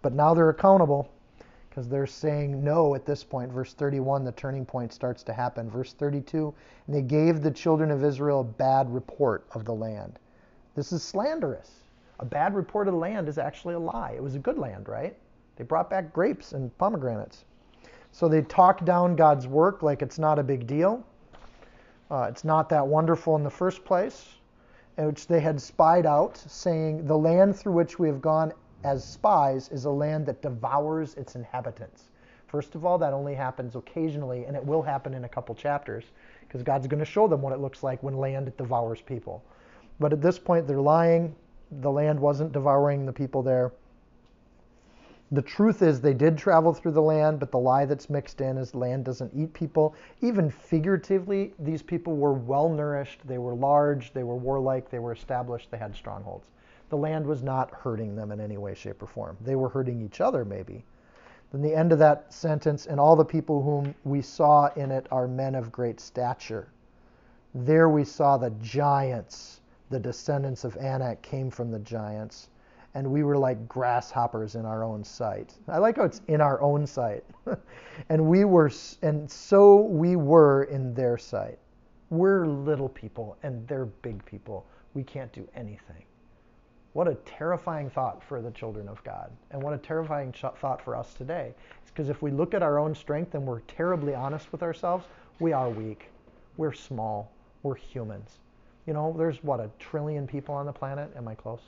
[0.00, 1.10] But now they're accountable
[1.68, 3.52] because they're saying no at this point.
[3.52, 5.68] Verse 31, the turning point starts to happen.
[5.68, 6.54] Verse 32,
[6.86, 10.18] and they gave the children of Israel a bad report of the land.
[10.74, 11.70] This is slanderous.
[12.20, 14.12] A bad report of the land is actually a lie.
[14.16, 15.16] It was a good land, right?
[15.56, 17.44] They brought back grapes and pomegranates.
[18.12, 21.04] So they talk down God's work like it's not a big deal.
[22.10, 24.34] Uh, it's not that wonderful in the first place
[24.96, 28.52] which they had spied out, saying, The land through which we have gone
[28.84, 32.10] as spies is a land that devours its inhabitants.
[32.46, 36.04] First of all, that only happens occasionally, and it will happen in a couple chapters,
[36.40, 39.42] because God's going to show them what it looks like when land devours people.
[40.00, 41.34] But at this point, they're lying.
[41.80, 43.72] The land wasn't devouring the people there.
[45.32, 48.58] The truth is, they did travel through the land, but the lie that's mixed in
[48.58, 49.94] is land doesn't eat people.
[50.20, 55.12] Even figuratively, these people were well nourished, they were large, they were warlike, they were
[55.12, 56.50] established, they had strongholds.
[56.90, 59.36] The land was not hurting them in any way, shape, or form.
[59.40, 60.84] They were hurting each other, maybe.
[61.50, 65.06] Then the end of that sentence, and all the people whom we saw in it
[65.10, 66.68] are men of great stature.
[67.54, 69.60] There we saw the giants,
[69.94, 72.48] the descendants of Anak came from the giants
[72.94, 75.54] and we were like grasshoppers in our own sight.
[75.68, 77.22] I like how it's in our own sight.
[78.08, 81.60] and we were and so we were in their sight.
[82.10, 84.66] We're little people and they're big people.
[84.94, 86.02] We can't do anything.
[86.92, 89.30] What a terrifying thought for the children of God.
[89.52, 91.54] And what a terrifying thought for us today.
[91.82, 95.06] It's because if we look at our own strength and we're terribly honest with ourselves,
[95.38, 96.10] we are weak.
[96.56, 97.30] We're small.
[97.62, 98.40] We're humans.
[98.86, 101.10] You know, there's what, a trillion people on the planet?
[101.16, 101.60] Am I close?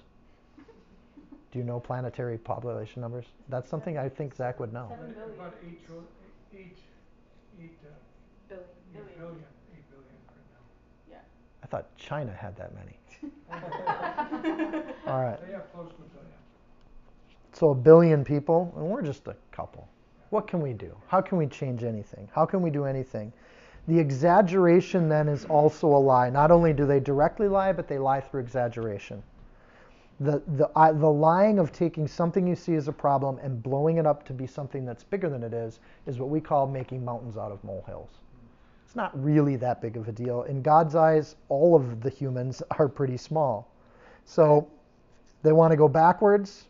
[1.53, 3.25] Do you know planetary population numbers?
[3.49, 4.89] That's something I think Zach would know.
[4.91, 5.35] Seven billion.
[5.35, 5.81] About eight,
[6.55, 6.79] eight,
[7.63, 7.89] eight uh,
[8.49, 8.65] billion.
[8.95, 9.45] Eight billion.
[9.75, 11.11] Eight billion right now.
[11.11, 11.17] Yeah.
[11.63, 12.99] I thought China had that many.
[15.07, 15.41] All right.
[15.47, 16.37] They have close to a billion.
[17.53, 19.89] So a billion people, and we're just a couple.
[20.29, 20.95] What can we do?
[21.07, 22.29] How can we change anything?
[22.35, 23.33] How can we do anything?
[23.89, 26.31] The exaggeration then is also a lie.
[26.31, 29.23] Not only do they directly lie, but they lie through exaggeration
[30.21, 34.07] the, the, the lying of taking something you see as a problem and blowing it
[34.07, 37.37] up to be something that's bigger than it is, is what we call making mountains
[37.37, 38.11] out of molehills.
[38.87, 40.43] It's not really that big of a deal.
[40.45, 43.71] In God's eyes, all of the humans are pretty small.
[44.25, 44.69] So
[45.43, 46.65] they want to go backwards.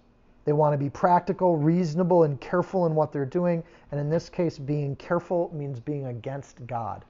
[0.47, 3.65] They want to be practical, reasonable, and careful in what they're doing.
[3.91, 7.05] And in this case, being careful means being against God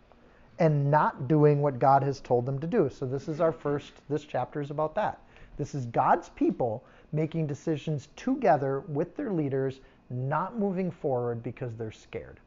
[0.59, 2.89] and not doing what God has told them to do.
[2.89, 5.21] So this is our first, this chapter is about that.
[5.59, 11.93] This is God's people making decisions together with their leaders, not moving forward because they're
[11.93, 12.41] scared.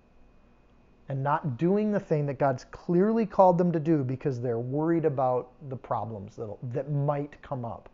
[1.08, 5.06] And not doing the thing that God's clearly called them to do because they're worried
[5.06, 7.90] about the problems that, that might come up.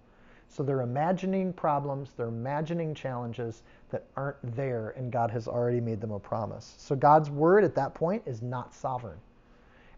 [0.49, 5.99] So they're imagining problems, they're imagining challenges that aren't there, and God has already made
[5.99, 6.75] them a promise.
[6.77, 9.17] So God's word at that point is not sovereign.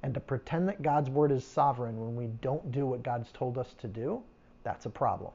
[0.04, 3.58] And to pretend that God's word is sovereign when we don't do what God's told
[3.58, 4.24] us to do
[4.68, 5.32] that's a problem.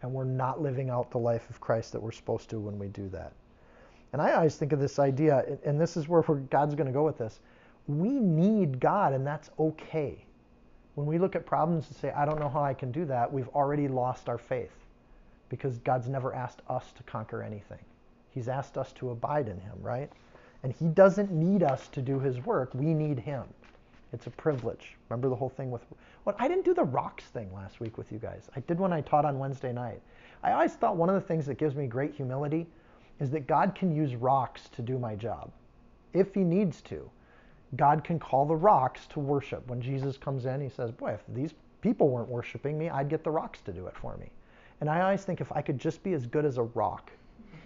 [0.00, 2.88] And we're not living out the life of Christ that we're supposed to when we
[2.88, 3.32] do that.
[4.14, 7.04] And I always think of this idea, and this is where God's going to go
[7.04, 7.40] with this.
[7.88, 10.24] We need God, and that's okay.
[10.94, 13.32] When we look at problems and say, I don't know how I can do that,
[13.32, 14.72] we've already lost our faith
[15.48, 17.78] because God's never asked us to conquer anything.
[18.30, 20.10] He's asked us to abide in Him, right?
[20.62, 23.44] And He doesn't need us to do His work, we need Him.
[24.12, 24.96] It's a privilege.
[25.08, 25.82] Remember the whole thing with
[26.22, 28.48] what I didn't do the rocks thing last week with you guys.
[28.54, 30.00] I did when I taught on Wednesday night.
[30.42, 32.66] I always thought one of the things that gives me great humility
[33.18, 35.50] is that God can use rocks to do my job
[36.12, 37.10] if he needs to.
[37.76, 39.66] God can call the rocks to worship.
[39.68, 43.24] When Jesus comes in, he says, Boy, if these people weren't worshiping me, I'd get
[43.24, 44.30] the rocks to do it for me.
[44.80, 47.10] And I always think if I could just be as good as a rock,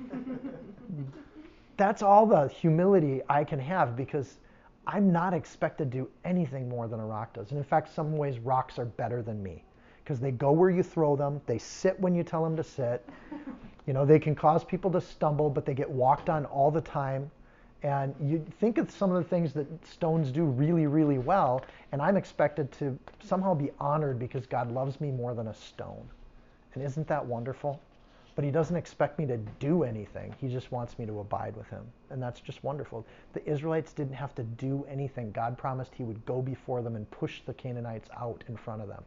[1.77, 4.39] that's all the humility I can have because
[4.87, 7.51] I'm not expected to do anything more than a rock does.
[7.51, 9.63] And in fact, some ways rocks are better than me
[10.03, 13.07] because they go where you throw them, they sit when you tell them to sit.
[13.87, 16.81] You know, they can cause people to stumble, but they get walked on all the
[16.81, 17.31] time.
[17.83, 22.03] And you think of some of the things that stones do really, really well, and
[22.03, 26.09] I'm expected to somehow be honored because God loves me more than a stone.
[26.75, 27.81] And isn't that wonderful?
[28.39, 30.33] but he doesn't expect me to do anything.
[30.41, 31.83] He just wants me to abide with him.
[32.11, 33.05] And that's just wonderful.
[33.33, 35.33] The Israelites didn't have to do anything.
[35.33, 38.87] God promised he would go before them and push the Canaanites out in front of
[38.87, 39.03] them.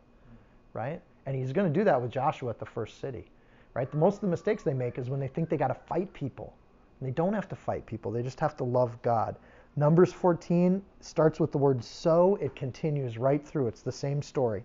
[0.73, 0.99] Right?
[1.25, 3.23] And he's going to do that with Joshua at the first city.
[3.73, 3.93] Right?
[3.93, 6.53] Most of the mistakes they make is when they think they got to fight people.
[7.01, 8.11] They don't have to fight people.
[8.11, 9.35] They just have to love God.
[9.75, 12.37] Numbers 14 starts with the word so.
[12.41, 13.67] It continues right through.
[13.67, 14.63] It's the same story.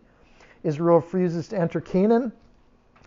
[0.62, 2.32] Israel refuses to enter Canaan.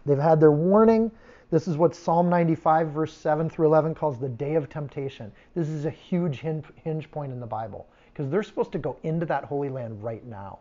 [0.05, 1.11] They've had their warning.
[1.51, 5.31] This is what Psalm 95, verse 7 through 11 calls the day of temptation.
[5.55, 9.25] This is a huge hinge point in the Bible because they're supposed to go into
[9.25, 10.59] that Holy Land right now.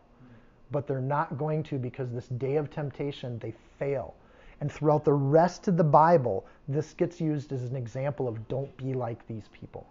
[0.71, 4.13] But they're not going to because this day of temptation, they fail.
[4.61, 8.75] And throughout the rest of the Bible, this gets used as an example of don't
[8.77, 9.87] be like these people,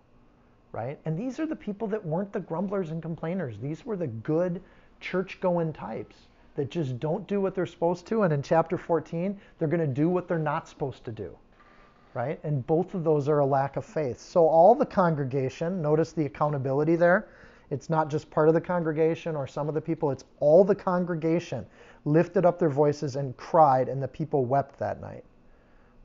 [0.73, 0.99] right?
[1.05, 3.59] And these are the people that weren't the grumblers and complainers.
[3.59, 4.61] These were the good
[5.01, 6.17] church going types
[6.57, 8.23] that just don't do what they're supposed to.
[8.23, 11.37] And in chapter 14, they're going to do what they're not supposed to do.
[12.15, 12.41] Right?
[12.43, 14.19] And both of those are a lack of faith.
[14.19, 17.29] So all the congregation, notice the accountability there.
[17.71, 20.75] It's not just part of the congregation or some of the people, it's all the
[20.75, 21.65] congregation
[22.05, 25.25] lifted up their voices and cried, and the people wept that night.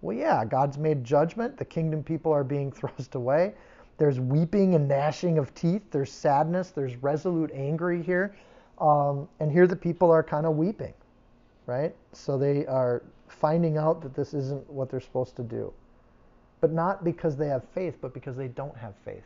[0.02, 1.58] Well, yeah, God's made judgment.
[1.58, 3.54] The kingdom people are being thrust away.
[3.98, 5.84] There's weeping and gnashing of teeth.
[5.92, 6.72] There's sadness.
[6.72, 8.36] There's resolute anger here.
[8.80, 10.94] Um, and here the people are kind of weeping,
[11.68, 11.96] right?
[12.12, 15.72] So they are finding out that this isn't what they're supposed to do.
[16.60, 19.26] But not because they have faith, but because they don't have faith.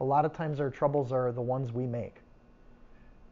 [0.00, 2.16] A lot of times our troubles are the ones we make.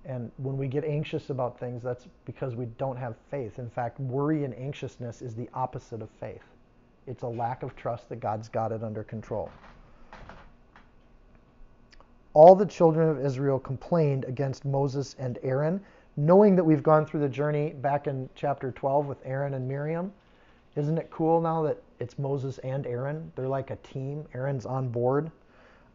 [0.07, 3.59] And when we get anxious about things, that's because we don't have faith.
[3.59, 6.45] In fact, worry and anxiousness is the opposite of faith.
[7.09, 9.51] It's a lack of trust that God's got it under control.
[12.35, 15.81] All the children of Israel complained against Moses and Aaron,
[16.17, 20.13] knowing that we've gone through the journey back in chapter 12 with Aaron and Miriam.
[20.77, 23.33] Isn't it cool now that it's Moses and Aaron?
[23.35, 24.27] They're like a team.
[24.35, 25.33] Aaron's on board.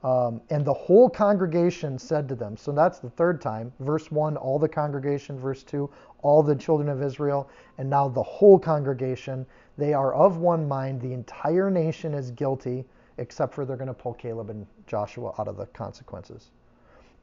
[0.04, 3.72] Um, and the whole congregation said to them, so that's the third time.
[3.80, 5.40] Verse 1, all the congregation.
[5.40, 5.90] Verse 2,
[6.24, 7.50] all the children of Israel.
[7.78, 9.46] And now the whole congregation.
[9.78, 11.02] They are of one mind.
[11.02, 12.84] The entire nation is guilty,
[13.18, 16.50] except for they're going to pull Caleb and Joshua out of the consequences.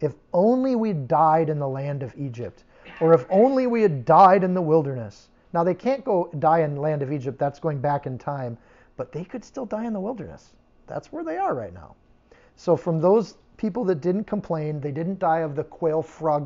[0.00, 2.62] If only we died in the land of Egypt,
[3.00, 5.28] or if only we had died in the wilderness.
[5.52, 7.38] Now, they can't go die in the land of Egypt.
[7.38, 8.56] That's going back in time.
[8.96, 10.52] But they could still die in the wilderness.
[10.86, 11.96] That's where they are right now.
[12.58, 16.44] So from those people that didn't complain, they didn't die of the quail froid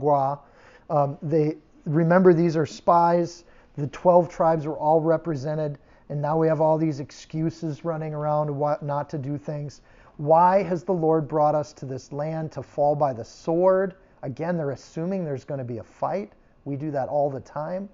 [0.90, 3.44] Um, they remember these are spies.
[3.76, 5.78] The 12 tribes were all represented,
[6.10, 9.80] and now we have all these excuses running around what not to do things.
[10.18, 13.94] Why has the Lord brought us to this land to fall by the sword?
[14.22, 16.34] Again, they're assuming there's going to be a fight.
[16.66, 17.88] We do that all the time.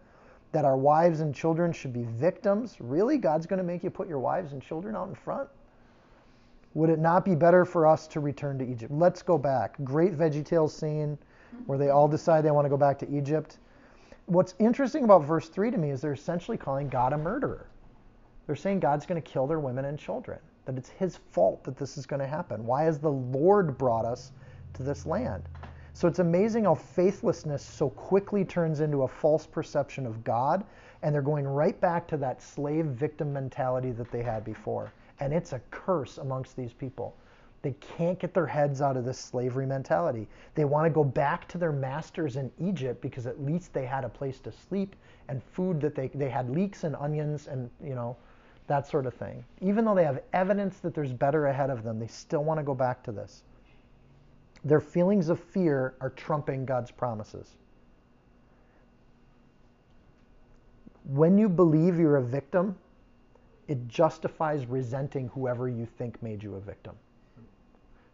[0.50, 2.78] That our wives and children should be victims.
[2.80, 3.16] Really?
[3.16, 5.48] God's going to make you put your wives and children out in front?
[6.74, 8.92] Would it not be better for us to return to Egypt?
[8.92, 9.76] Let's go back.
[9.84, 11.18] Great Veggie VeggieTales scene
[11.66, 12.16] where they all mm-hmm.
[12.16, 13.58] decide they want to go back to Egypt.
[14.26, 17.66] What's interesting about verse 3 to me is they're essentially calling God a murderer.
[18.46, 21.76] They're saying God's going to kill their women and children, that it's his fault that
[21.76, 22.64] this is going to happen.
[22.66, 24.32] Why has the Lord brought us
[24.74, 25.44] to this land?
[25.94, 30.64] So it's amazing how faithlessness so quickly turns into a false perception of God,
[31.02, 34.92] and they're going right back to that slave victim mentality that they had before.
[35.20, 37.16] And it's a curse amongst these people.
[37.62, 40.28] They can't get their heads out of this slavery mentality.
[40.54, 44.04] They want to go back to their masters in Egypt because at least they had
[44.04, 44.94] a place to sleep
[45.28, 48.16] and food that they, they had leeks and onions and, you know,
[48.68, 49.44] that sort of thing.
[49.60, 52.64] Even though they have evidence that there's better ahead of them, they still want to
[52.64, 53.42] go back to this.
[54.64, 57.56] Their feelings of fear are trumping God's promises.
[61.04, 62.76] When you believe you're a victim,
[63.68, 66.96] it justifies resenting whoever you think made you a victim.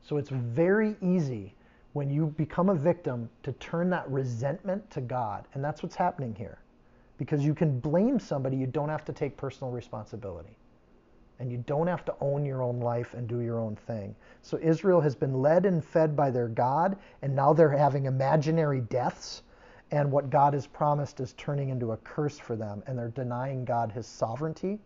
[0.03, 1.55] So it's very easy
[1.93, 5.47] when you become a victim to turn that resentment to God.
[5.55, 6.59] And that's what's happening here.
[7.17, 10.59] Because you can blame somebody, you don't have to take personal responsibility.
[11.38, 14.14] And you don't have to own your own life and do your own thing.
[14.43, 18.81] So Israel has been led and fed by their God, and now they're having imaginary
[18.81, 19.43] deaths.
[19.90, 23.64] And what God has promised is turning into a curse for them, and they're denying
[23.64, 24.81] God his sovereignty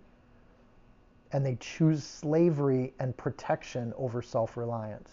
[1.33, 5.11] and they choose slavery and protection over self reliance.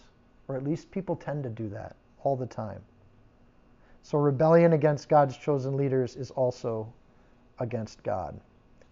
[0.48, 2.80] Or at least people tend to do that all the time.
[4.02, 6.92] So rebellion against God's chosen leaders is also
[7.58, 8.38] against God.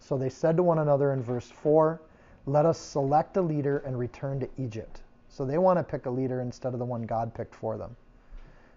[0.00, 2.00] So they said to one another in verse 4,
[2.46, 5.00] Let us select a leader and return to Egypt.
[5.28, 7.96] So they want to pick a leader instead of the one God picked for them.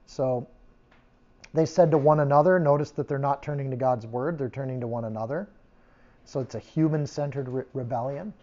[0.05, 0.47] So
[1.53, 4.79] they said to one another, notice that they're not turning to God's word, they're turning
[4.81, 5.49] to one another.
[6.27, 8.33] So it's a human centered re- rebellion.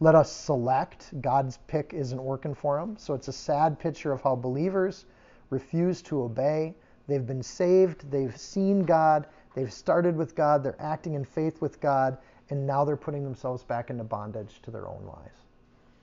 [0.00, 1.18] Let us select.
[1.22, 2.98] God's pick isn't working for them.
[2.98, 5.06] So it's a sad picture of how believers
[5.48, 6.74] refuse to obey.
[7.06, 11.80] They've been saved, they've seen God, they've started with God, they're acting in faith with
[11.80, 12.18] God,
[12.50, 15.46] and now they're putting themselves back into bondage to their own lies.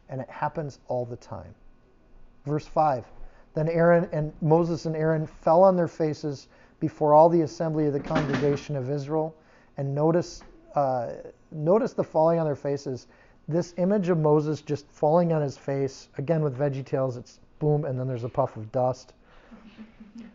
[0.09, 1.53] And it happens all the time.
[2.45, 3.05] Verse 5
[3.53, 6.47] Then Aaron and Moses and Aaron fell on their faces
[6.79, 9.35] before all the assembly of the congregation of Israel.
[9.77, 10.43] And notice
[10.75, 11.13] uh,
[11.51, 13.07] notice the falling on their faces.
[13.47, 17.99] This image of Moses just falling on his face, again with VeggieTales, it's boom, and
[17.99, 19.13] then there's a puff of dust.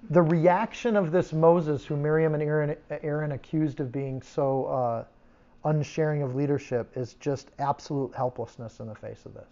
[0.09, 5.05] The reaction of this Moses, who Miriam and Aaron, Aaron accused of being so uh,
[5.65, 9.49] unsharing of leadership, is just absolute helplessness in the face of this.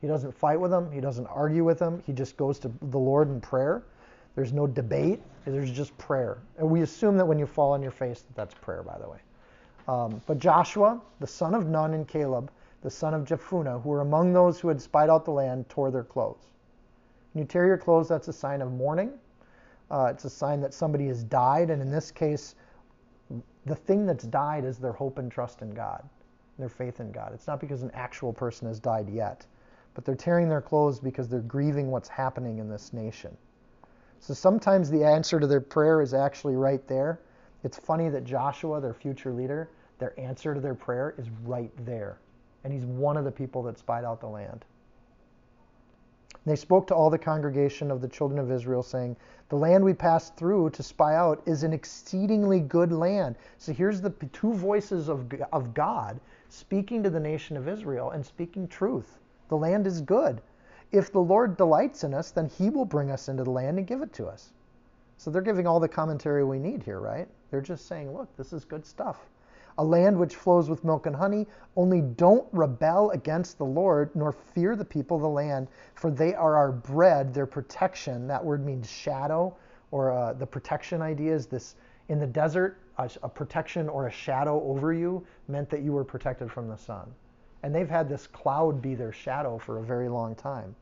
[0.00, 2.98] He doesn't fight with them, he doesn't argue with them, he just goes to the
[2.98, 3.82] Lord in prayer.
[4.34, 6.38] There's no debate, there's just prayer.
[6.58, 9.08] And we assume that when you fall on your face, that that's prayer, by the
[9.08, 9.18] way.
[9.88, 12.50] Um, but Joshua, the son of Nun, and Caleb,
[12.82, 15.90] the son of Jephunneh, who were among those who had spied out the land, tore
[15.90, 16.46] their clothes.
[17.32, 19.12] When you tear your clothes, that's a sign of mourning.
[19.90, 22.54] Uh, it's a sign that somebody has died, and in this case,
[23.66, 26.04] the thing that's died is their hope and trust in God.
[26.58, 27.32] their faith in God.
[27.34, 29.46] It's not because an actual person has died yet,
[29.94, 33.36] but they're tearing their clothes because they're grieving what's happening in this nation.
[34.20, 37.20] So sometimes the answer to their prayer is actually right there.
[37.64, 42.18] It's funny that Joshua, their future leader, their answer to their prayer is right there.
[42.64, 44.64] And he's one of the people that spied out the land.
[46.46, 49.16] They spoke to all the congregation of the children of Israel, saying,
[49.48, 53.36] The land we passed through to spy out is an exceedingly good land.
[53.56, 58.24] So here's the two voices of, of God speaking to the nation of Israel and
[58.24, 59.18] speaking truth.
[59.48, 60.42] The land is good.
[60.92, 63.86] If the Lord delights in us, then he will bring us into the land and
[63.86, 64.52] give it to us.
[65.16, 67.28] So they're giving all the commentary we need here, right?
[67.50, 69.26] They're just saying, look, this is good stuff
[69.78, 71.46] a land which flows with milk and honey.
[71.76, 76.34] Only don't rebel against the Lord, nor fear the people of the land, for they
[76.34, 78.26] are our bread, their protection.
[78.28, 79.56] That word means shadow,
[79.90, 81.76] or uh, the protection idea is this
[82.08, 86.04] in the desert, a, a protection or a shadow over you meant that you were
[86.04, 87.12] protected from the sun.
[87.62, 90.76] And they've had this cloud be their shadow for a very long time.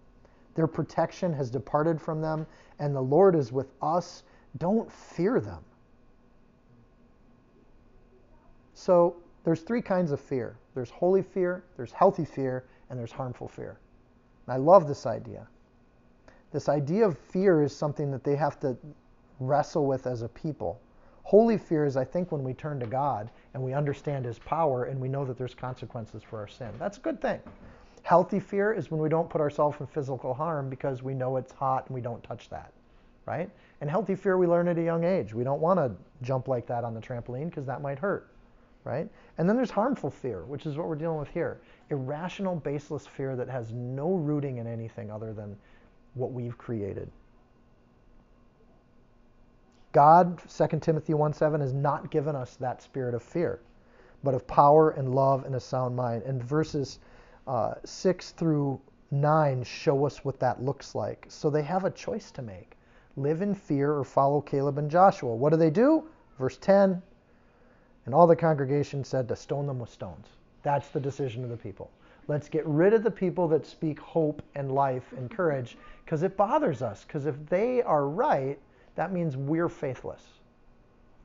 [0.55, 2.47] Their protection has departed from them,
[2.79, 4.25] and the Lord is with us.
[4.59, 5.65] Don't fear them.
[8.83, 9.15] So
[9.45, 10.57] there's three kinds of fear.
[10.75, 13.79] There's holy fear, there's healthy fear, and there's harmful fear.
[14.45, 15.47] And I love this idea.
[16.51, 18.77] This idea of fear is something that they have to
[19.39, 20.81] wrestle with as a people.
[21.23, 24.87] Holy fear is, I think, when we turn to God and we understand His power
[24.87, 26.73] and we know that there's consequences for our sin.
[26.81, 27.39] That's a good thing.
[28.03, 31.53] Healthy fear is when we don't put ourselves in physical harm because we know it's
[31.53, 32.73] hot and we don't touch that,
[33.27, 33.49] right?
[33.81, 35.33] And healthy fear we learn at a young age.
[35.33, 38.32] We don't want to jump like that on the trampoline because that might hurt
[38.85, 39.09] right?
[39.39, 41.61] And then there's harmful fear, which is what we're dealing with here.
[41.91, 45.57] Irrational, baseless fear that has no rooting in anything other than
[46.15, 47.11] what we've created.
[49.93, 53.61] God, 2 Timothy 1:7, has not given us that spirit of fear,
[54.25, 56.23] but of power and love and a sound mind.
[56.23, 56.99] And verses
[57.47, 58.81] uh, 6 through
[59.11, 61.27] 9 show us what that looks like.
[61.29, 62.77] So they have a choice to make
[63.17, 65.35] live in fear or follow Caleb and Joshua.
[65.35, 66.09] What do they do?
[66.39, 67.03] Verse 10
[68.07, 70.27] and all the congregation said to stone them with stones.
[70.63, 71.91] That's the decision of the people.
[72.29, 76.37] Let's get rid of the people that speak hope and life and courage because it
[76.37, 77.05] bothers us.
[77.05, 78.59] Because if they are right,
[78.95, 80.23] that means we're faithless.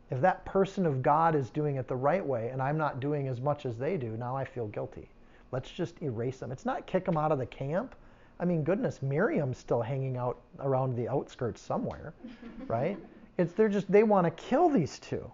[0.09, 3.27] If that person of God is doing it the right way and I'm not doing
[3.27, 5.09] as much as they do, now I feel guilty.
[5.51, 6.51] Let's just erase them.
[6.51, 7.95] It's not kick them out of the camp.
[8.39, 12.13] I mean, goodness, Miriam's still hanging out around the outskirts somewhere,
[12.67, 12.97] right?
[13.37, 15.29] It's they're just they want to kill these two.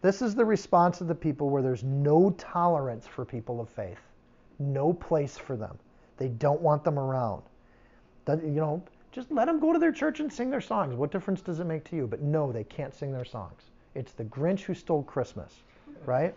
[0.00, 3.98] This is the response of the people where there's no tolerance for people of faith,
[4.58, 5.76] no place for them.
[6.18, 7.42] They don't want them around.
[8.28, 10.94] You know, just let them go to their church and sing their songs.
[10.94, 12.06] What difference does it make to you?
[12.06, 13.70] But no, they can't sing their songs.
[13.94, 15.62] It's the Grinch who stole Christmas,
[16.04, 16.36] right?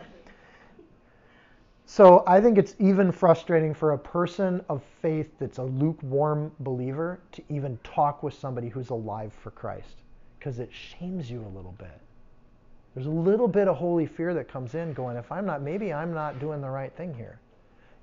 [1.86, 7.20] So I think it's even frustrating for a person of faith that's a lukewarm believer
[7.34, 9.98] to even talk with somebody who's alive for Christ
[10.40, 12.00] because it shames you a little bit.
[12.94, 15.94] There's a little bit of holy fear that comes in going, if I'm not, maybe
[15.94, 17.40] I'm not doing the right thing here.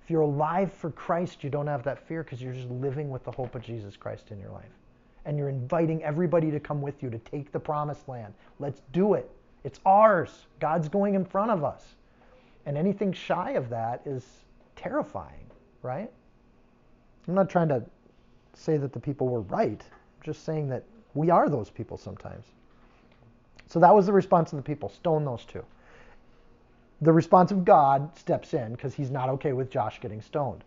[0.03, 3.25] If you're alive for Christ, you don't have that fear because you're just living with
[3.25, 4.71] the hope of Jesus Christ in your life.
[5.27, 8.33] And you're inviting everybody to come with you to take the promised land.
[8.59, 9.31] Let's do it.
[9.65, 10.47] It's ours.
[10.61, 11.85] God's going in front of us.
[12.65, 14.25] And anything shy of that is
[14.77, 15.51] terrifying,
[15.83, 16.11] right?
[17.27, 17.83] I'm not trying to
[18.55, 19.83] say that the people were right.
[19.83, 22.47] I'm just saying that we are those people sometimes.
[23.69, 25.65] So that was the response of the people stone those two.
[27.01, 30.65] The response of God steps in because he's not okay with Josh getting stoned.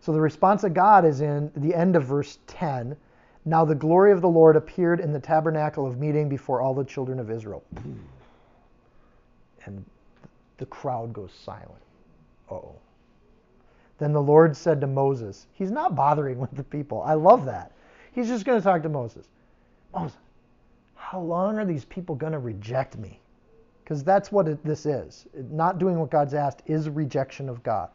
[0.00, 2.96] So the response of God is in the end of verse 10.
[3.44, 6.84] Now the glory of the Lord appeared in the tabernacle of meeting before all the
[6.84, 7.64] children of Israel.
[9.64, 9.84] And
[10.58, 11.82] the crowd goes silent.
[12.50, 12.74] oh.
[13.98, 17.02] Then the Lord said to Moses, He's not bothering with the people.
[17.02, 17.72] I love that.
[18.12, 19.26] He's just going to talk to Moses.
[19.92, 20.16] Moses,
[21.10, 23.18] how long are these people going to reject me?
[23.82, 25.24] Because that's what it, this is.
[25.50, 27.88] Not doing what God's asked is rejection of God.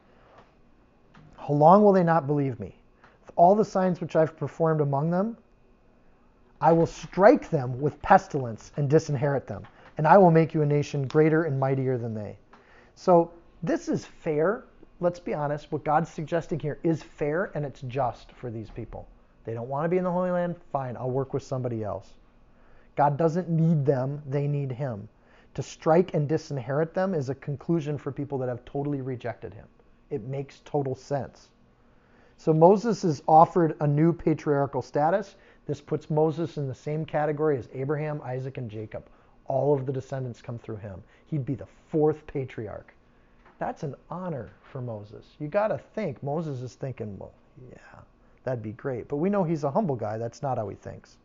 [1.37, 2.75] How long will they not believe me?
[3.21, 5.37] With all the signs which I've performed among them,
[6.59, 9.61] I will strike them with pestilence and disinherit them,
[9.99, 12.35] and I will make you a nation greater and mightier than they.
[12.95, 14.63] So this is fair.
[15.01, 15.71] Let's be honest.
[15.71, 19.07] What God's suggesting here is fair and it's just for these people.
[19.45, 20.55] They don't want to be in the Holy Land?
[20.71, 22.09] Fine, I'll work with somebody else.
[22.95, 25.07] God doesn't need them, they need him.
[25.55, 29.67] To strike and disinherit them is a conclusion for people that have totally rejected him.
[30.09, 31.49] It makes total sense.
[32.37, 35.35] So Moses is offered a new patriarchal status.
[35.65, 39.07] This puts Moses in the same category as Abraham, Isaac, and Jacob.
[39.45, 41.03] All of the descendants come through him.
[41.27, 42.93] He'd be the fourth patriarch.
[43.59, 45.25] That's an honor for Moses.
[45.39, 47.31] You got to think Moses is thinking, well,
[47.69, 47.99] yeah,
[48.43, 49.07] that'd be great.
[49.07, 50.17] But we know he's a humble guy.
[50.17, 51.17] That's not how he thinks.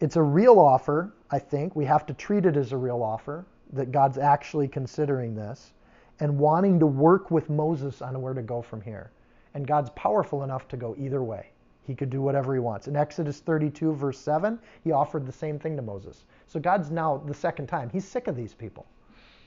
[0.00, 1.74] It's a real offer, I think.
[1.74, 5.72] We have to treat it as a real offer that God's actually considering this
[6.20, 9.10] and wanting to work with Moses on where to go from here.
[9.54, 11.50] And God's powerful enough to go either way.
[11.82, 12.88] He could do whatever he wants.
[12.88, 16.24] In Exodus 32, verse 7, he offered the same thing to Moses.
[16.46, 18.86] So God's now, the second time, he's sick of these people,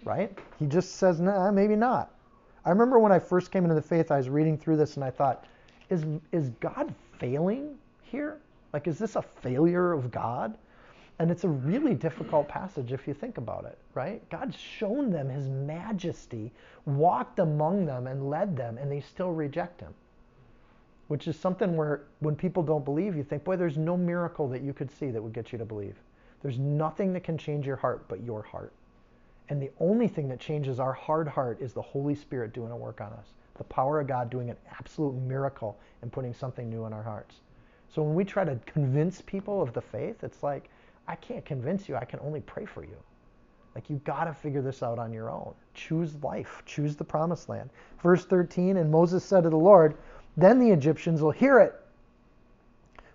[0.03, 0.35] right?
[0.57, 2.11] He just says, nah, maybe not.
[2.65, 5.03] I remember when I first came into the faith, I was reading through this and
[5.03, 5.45] I thought,
[5.89, 8.39] is, is God failing here?
[8.73, 10.57] Like, is this a failure of God?
[11.19, 14.27] And it's a really difficult passage if you think about it, right?
[14.29, 16.51] God's shown them his majesty,
[16.85, 19.93] walked among them, and led them, and they still reject him.
[21.07, 24.61] Which is something where when people don't believe, you think, boy, there's no miracle that
[24.61, 25.95] you could see that would get you to believe.
[26.41, 28.71] There's nothing that can change your heart but your heart.
[29.49, 32.77] And the only thing that changes our hard heart is the Holy Spirit doing a
[32.77, 33.33] work on us.
[33.57, 37.35] The power of God doing an absolute miracle and putting something new in our hearts.
[37.93, 40.69] So when we try to convince people of the faith, it's like,
[41.07, 41.95] I can't convince you.
[41.95, 42.97] I can only pray for you.
[43.73, 45.53] Like you got to figure this out on your own.
[45.73, 46.61] Choose life.
[46.65, 47.69] Choose the promised land.
[48.03, 49.95] Verse 13, and Moses said to the Lord,
[50.37, 51.73] then the Egyptians will hear it.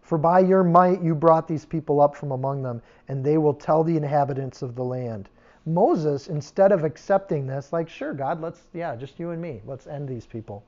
[0.02, 3.54] For by your might you brought these people up from among them, and they will
[3.54, 5.28] tell the inhabitants of the land.
[5.66, 9.86] Moses, instead of accepting this, like, sure, God, let's, yeah, just you and me, let's
[9.86, 10.62] end these people.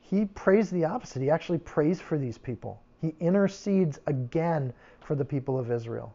[0.00, 1.20] He prays the opposite.
[1.20, 2.80] He actually prays for these people.
[3.00, 6.14] He intercedes again for the people of Israel.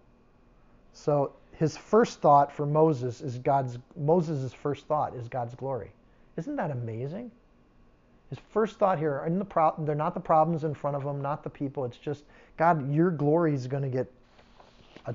[0.93, 5.91] So his first thought for Moses is God's Moses' first thought is God's glory.
[6.37, 7.31] Isn't that amazing?
[8.29, 11.21] His first thought here, in the pro- they're not the problems in front of him,
[11.21, 11.85] not the people.
[11.85, 12.23] It's just,
[12.57, 14.11] God, your glory is going to get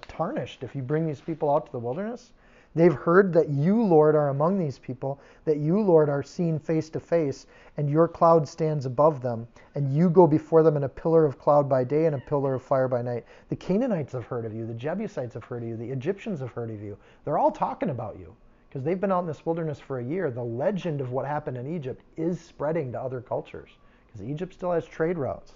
[0.09, 2.33] tarnished if you bring these people out to the wilderness.
[2.75, 6.89] They've heard that you, Lord, are among these people, that you, Lord, are seen face
[6.91, 7.47] to face,
[7.77, 11.39] and your cloud stands above them, and you go before them in a pillar of
[11.39, 13.25] cloud by day and a pillar of fire by night.
[13.49, 16.53] The Canaanites have heard of you, the Jebusites have heard of you, the Egyptians have
[16.53, 16.97] heard of you.
[17.25, 18.37] They're all talking about you
[18.68, 20.31] because they've been out in this wilderness for a year.
[20.31, 23.71] The legend of what happened in Egypt is spreading to other cultures
[24.07, 25.55] because Egypt still has trade routes.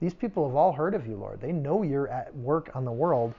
[0.00, 1.40] These people have all heard of you, Lord.
[1.40, 3.34] They know you're at work on the world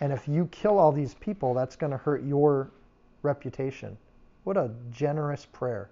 [0.00, 2.70] and if you kill all these people, that's going to hurt your
[3.22, 3.96] reputation.
[4.44, 5.90] What a generous prayer.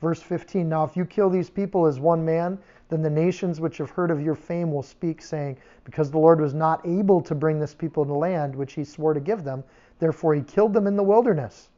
[0.00, 3.78] Verse 15 Now, if you kill these people as one man, then the nations which
[3.78, 7.34] have heard of your fame will speak, saying, Because the Lord was not able to
[7.34, 9.64] bring this people to land which he swore to give them,
[9.98, 11.70] therefore he killed them in the wilderness.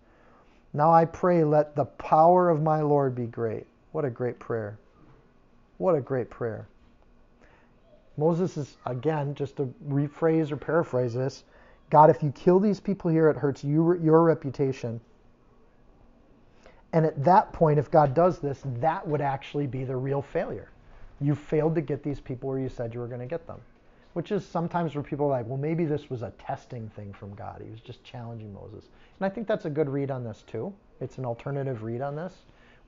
[0.73, 3.67] Now I pray, let the power of my Lord be great.
[3.93, 4.79] What a great prayer.
[5.79, 6.67] What a great prayer.
[8.17, 11.45] Moses is, again, just to rephrase or paraphrase this,
[11.95, 15.01] God, if you kill these people here, it hurts you, your reputation.
[16.93, 20.71] And at that point, if God does this, that would actually be the real failure.
[21.21, 23.61] You failed to get these people where you said you were going to get them.
[24.15, 27.33] Which is sometimes where people are like, well, maybe this was a testing thing from
[27.37, 27.63] God.
[27.65, 28.89] He was just challenging Moses.
[29.21, 30.75] And I think that's a good read on this, too.
[31.01, 32.35] It's an alternative read on this,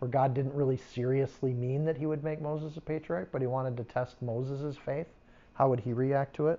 [0.01, 3.47] where God didn't really seriously mean that he would make Moses a patriarch, but he
[3.47, 5.07] wanted to test Moses' faith.
[5.55, 6.59] How would he react to it?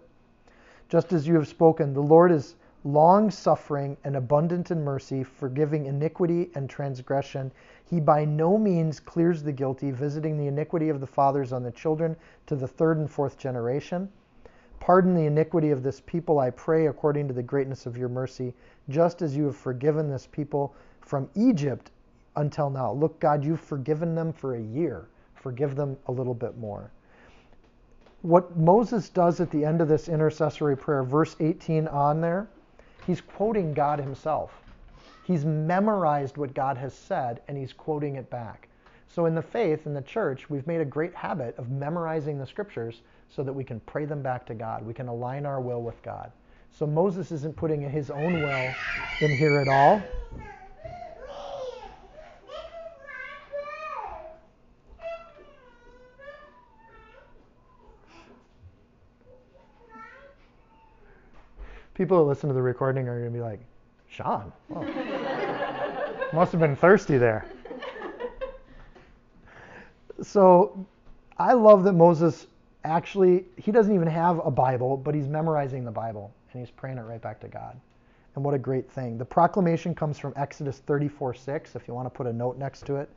[0.89, 1.93] Just as you have spoken.
[1.93, 7.51] The Lord is long suffering and abundant in mercy, forgiving iniquity and transgression.
[7.83, 11.71] He by no means clears the guilty, visiting the iniquity of the fathers on the
[11.71, 12.15] children
[12.45, 14.09] to the third and fourth generation.
[14.79, 18.53] Pardon the iniquity of this people, I pray, according to the greatness of your mercy,
[18.89, 21.91] just as you have forgiven this people from Egypt
[22.35, 22.91] until now.
[22.91, 25.07] Look, God, you've forgiven them for a year.
[25.33, 26.91] Forgive them a little bit more
[28.21, 32.47] what Moses does at the end of this intercessory prayer, verse 18 on there,
[33.05, 34.61] he's quoting God himself.
[35.23, 38.69] He's memorized what God has said and he's quoting it back.
[39.09, 42.45] So in the faith, in the church, we've made a great habit of memorizing the
[42.45, 44.85] scriptures so that we can pray them back to God.
[44.85, 46.31] We can align our will with God.
[46.71, 48.73] So Moses isn't putting his own will
[49.21, 50.01] in here at all.
[61.97, 63.59] People who listen to the recording are going to be like,
[64.15, 67.43] Seann, oh, must have been thirsty there.
[70.21, 70.85] So
[71.39, 72.45] I love that Moses
[72.83, 76.99] actually, he doesn't even have a Bible, but he's memorizing the Bible and he's praying
[76.99, 77.75] it right back to God.
[78.35, 79.17] And what a great thing.
[79.17, 82.85] The proclamation comes from Exodus 34 6, if you want to put a note next
[82.85, 83.09] to it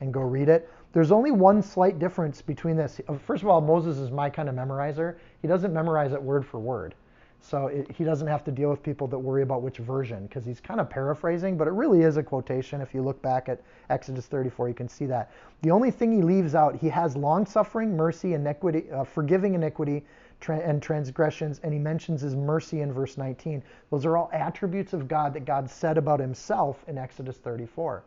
[0.00, 0.70] and go read it.
[0.92, 3.00] There's only one slight difference between this.
[3.26, 5.16] First of all, Moses is my kind of memorizer.
[5.42, 6.94] He doesn't memorize it word for word.
[7.40, 10.44] So it, he doesn't have to deal with people that worry about which version because
[10.44, 12.80] he's kind of paraphrasing, but it really is a quotation.
[12.80, 13.60] If you look back at
[13.90, 15.30] Exodus 34, you can see that.
[15.62, 20.04] The only thing he leaves out, he has long suffering, mercy, iniquity, uh, forgiving iniquity
[20.40, 23.62] tra- and transgressions, and he mentions his mercy in verse 19.
[23.90, 28.02] Those are all attributes of God that God said about himself in Exodus 34.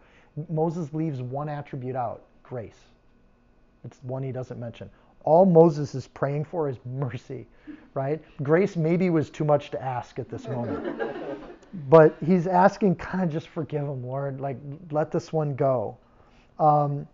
[0.49, 2.79] Moses leaves one attribute out grace.
[3.83, 4.89] It's one he doesn't mention
[5.23, 7.47] all Moses is praying for is mercy,
[7.93, 8.21] right?
[8.43, 10.99] Grace maybe was too much to ask at this moment.
[11.89, 14.41] but he's asking, kind of just forgive him, Lord.
[14.41, 14.57] Like,
[14.91, 15.97] let this one go.
[16.59, 17.07] Um,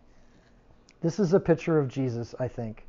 [1.02, 2.86] this is a picture of Jesus, I think.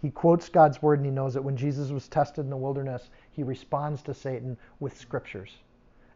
[0.00, 3.10] He quotes God's word and he knows that when Jesus was tested in the wilderness,
[3.30, 5.58] he responds to Satan with scriptures.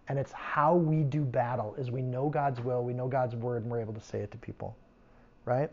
[0.09, 3.63] And it's how we do battle is we know God's will, we know God's word,
[3.63, 4.77] and we're able to say it to people.
[5.45, 5.71] Right?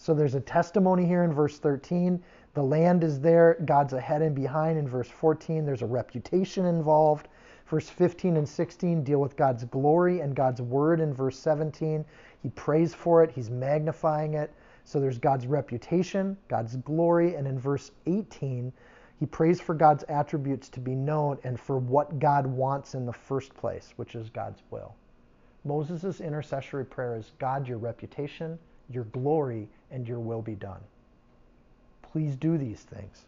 [0.00, 2.22] So there's a testimony here in verse 13.
[2.54, 5.66] The land is there, God's ahead and behind in verse 14.
[5.66, 7.28] There's a reputation involved.
[7.66, 12.02] Verse 15 and 16 deal with God's glory and God's word in verse 17.
[12.42, 14.54] He prays for it, he's magnifying it.
[14.84, 18.72] So there's God's reputation, God's glory, and in verse 18,
[19.18, 23.12] he prays for God's attributes to be known and for what God wants in the
[23.12, 24.94] first place, which is God's will.
[25.66, 30.80] Moses' intercessory prayer is God, your reputation, your glory, and your will be done.
[32.02, 33.26] Please do these things.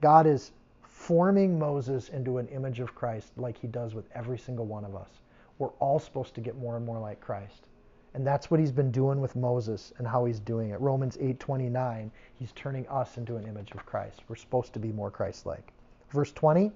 [0.00, 0.52] God is
[0.82, 4.94] forming Moses into an image of Christ like he does with every single one of
[4.94, 5.10] us.
[5.58, 7.66] We're all supposed to get more and more like Christ.
[8.14, 10.80] And that's what he's been doing with Moses and how he's doing it.
[10.80, 14.22] Romans 8:29, he's turning us into an image of Christ.
[14.28, 15.72] We're supposed to be more Christ-like.
[16.10, 16.72] Verse 20,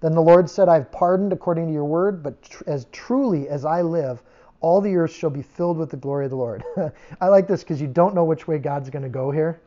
[0.00, 3.64] then the Lord said, I've pardoned according to your word, but tr- as truly as
[3.64, 4.22] I live,
[4.60, 6.62] all the earth shall be filled with the glory of the Lord.
[7.20, 9.60] I like this because you don't know which way God's going to go here,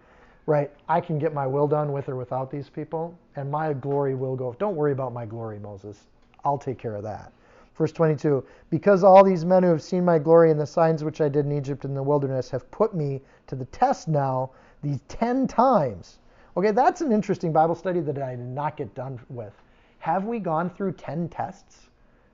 [0.46, 0.72] right?
[0.88, 4.36] I can get my will done with or without these people, and my glory will
[4.36, 4.56] go.
[4.60, 6.06] Don't worry about my glory, Moses.
[6.46, 7.32] I'll take care of that.
[7.76, 11.22] Verse 22 Because all these men who have seen my glory and the signs which
[11.22, 15.00] I did in Egypt and the wilderness have put me to the test now these
[15.08, 16.20] 10 times.
[16.56, 19.54] Okay, that's an interesting Bible study that I did not get done with.
[20.00, 21.90] Have we gone through 10 tests?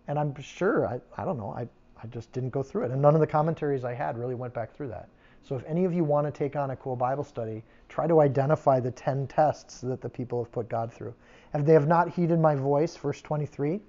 [0.07, 1.67] And I'm sure, I, I don't know, I,
[2.01, 2.91] I just didn't go through it.
[2.91, 5.09] And none of the commentaries I had really went back through that.
[5.43, 8.21] So if any of you want to take on a cool Bible study, try to
[8.21, 11.13] identify the 10 tests that the people have put God through.
[11.53, 13.79] If they have not heeded my voice, verse 23,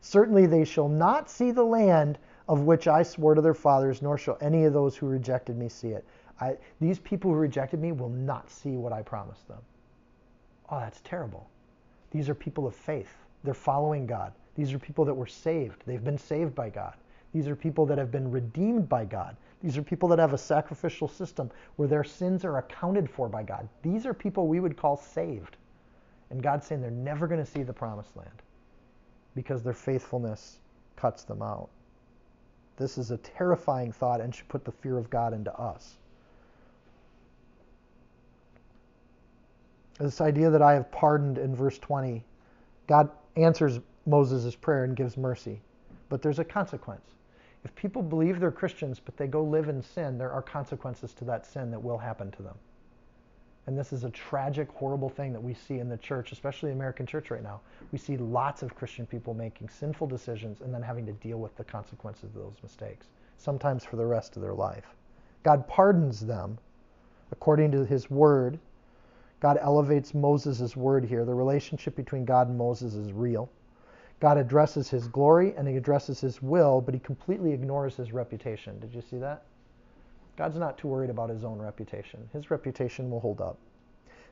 [0.00, 2.18] certainly they shall not see the land
[2.48, 5.68] of which I swore to their fathers, nor shall any of those who rejected me
[5.68, 6.04] see it.
[6.40, 9.60] I, these people who rejected me will not see what I promised them.
[10.70, 11.48] Oh, that's terrible.
[12.10, 13.12] These are people of faith.
[13.44, 14.32] They're following God.
[14.54, 15.82] These are people that were saved.
[15.86, 16.94] They've been saved by God.
[17.32, 19.36] These are people that have been redeemed by God.
[19.62, 23.42] These are people that have a sacrificial system where their sins are accounted for by
[23.42, 23.68] God.
[23.82, 25.56] These are people we would call saved.
[26.30, 28.42] And God's saying they're never going to see the promised land
[29.34, 30.58] because their faithfulness
[30.96, 31.68] cuts them out.
[32.76, 35.96] This is a terrifying thought and should put the fear of God into us.
[39.98, 42.24] This idea that I have pardoned in verse 20,
[42.86, 45.60] God answers Moses' prayer and gives mercy,
[46.08, 47.04] but there's a consequence.
[47.64, 51.24] If people believe they're Christians but they go live in sin, there are consequences to
[51.26, 52.56] that sin that will happen to them.
[53.66, 56.76] And this is a tragic, horrible thing that we see in the church, especially the
[56.76, 57.60] American church right now.
[57.92, 61.54] We see lots of Christian people making sinful decisions and then having to deal with
[61.56, 64.86] the consequences of those mistakes, sometimes for the rest of their life.
[65.42, 66.58] God pardons them
[67.30, 68.58] according to his word.
[69.40, 71.24] God elevates Moses' word here.
[71.24, 73.50] The relationship between God and Moses is real.
[74.20, 78.78] God addresses his glory and he addresses his will, but he completely ignores his reputation.
[78.78, 79.42] Did you see that?
[80.36, 82.28] God's not too worried about his own reputation.
[82.32, 83.58] His reputation will hold up.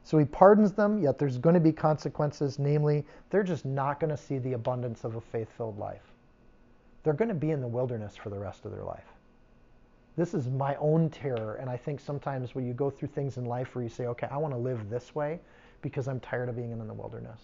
[0.04, 4.10] So he pardons them, yet there's going to be consequences, namely, they're just not going
[4.10, 6.12] to see the abundance of a faith filled life.
[7.02, 9.04] They're going to be in the wilderness for the rest of their life.
[10.16, 13.44] This is my own terror, and I think sometimes when you go through things in
[13.44, 15.40] life where you say, okay, I want to live this way
[15.82, 17.40] because I'm tired of being in the wilderness.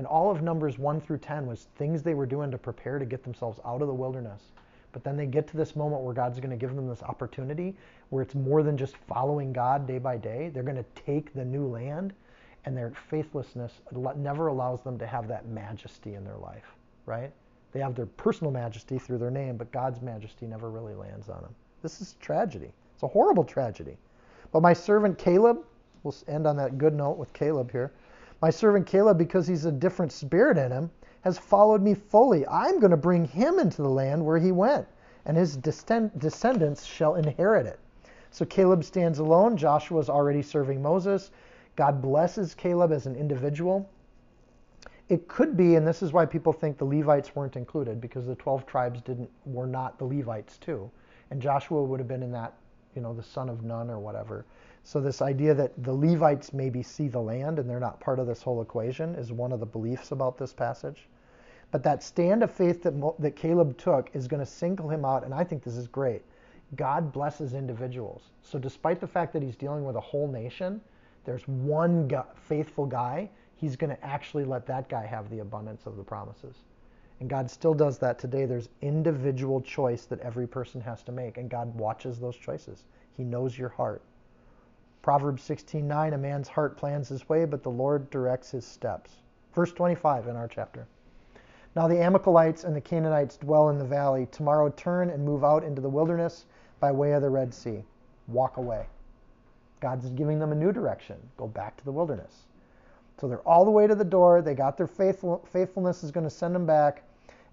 [0.00, 3.04] And all of Numbers 1 through 10 was things they were doing to prepare to
[3.04, 4.40] get themselves out of the wilderness.
[4.92, 7.76] But then they get to this moment where God's going to give them this opportunity
[8.08, 10.48] where it's more than just following God day by day.
[10.54, 12.14] They're going to take the new land,
[12.64, 13.74] and their faithlessness
[14.16, 16.74] never allows them to have that majesty in their life,
[17.04, 17.30] right?
[17.72, 21.42] They have their personal majesty through their name, but God's majesty never really lands on
[21.42, 21.54] them.
[21.82, 22.72] This is tragedy.
[22.94, 23.98] It's a horrible tragedy.
[24.50, 25.62] But my servant Caleb,
[26.04, 27.92] we'll end on that good note with Caleb here.
[28.42, 30.90] My servant Caleb, because he's a different spirit in him,
[31.22, 32.46] has followed me fully.
[32.46, 34.86] I'm going to bring him into the land where he went,
[35.26, 37.78] and his descendants shall inherit it.
[38.30, 39.56] So Caleb stands alone.
[39.56, 41.30] Joshua is already serving Moses.
[41.76, 43.88] God blesses Caleb as an individual.
[45.10, 48.36] it could be, and this is why people think the Levites weren't included, because the
[48.36, 50.88] 12 tribes didn't were not the Levites too,
[51.30, 52.54] and Joshua would have been in that,
[52.94, 54.46] you know, the son of Nun or whatever.
[54.82, 58.26] So this idea that the Levites maybe see the land and they're not part of
[58.26, 61.08] this whole equation is one of the beliefs about this passage.
[61.70, 65.24] But that stand of faith that, that Caleb took is going to single him out,
[65.24, 66.22] and I think this is great.
[66.76, 68.30] God blesses individuals.
[68.42, 70.80] So despite the fact that he's dealing with a whole nation,
[71.24, 75.96] there's one faithful guy he's going to actually let that guy have the abundance of
[75.96, 76.56] the promises.
[77.20, 78.46] And God still does that today.
[78.46, 82.84] There's individual choice that every person has to make, and God watches those choices.
[83.16, 84.02] He knows your heart.
[85.02, 89.22] Proverbs 16:9, a man's heart plans his way, but the Lord directs his steps.
[89.54, 90.86] Verse 25 in our chapter.
[91.74, 94.26] Now the Amalekites and the Canaanites dwell in the valley.
[94.26, 96.46] Tomorrow turn and move out into the wilderness
[96.80, 97.84] by way of the Red Sea.
[98.28, 98.86] Walk away.
[99.80, 101.16] God's giving them a new direction.
[101.36, 102.46] Go back to the wilderness.
[103.18, 104.42] So they're all the way to the door.
[104.42, 107.04] They got their faithful, faithfulness is going to send them back.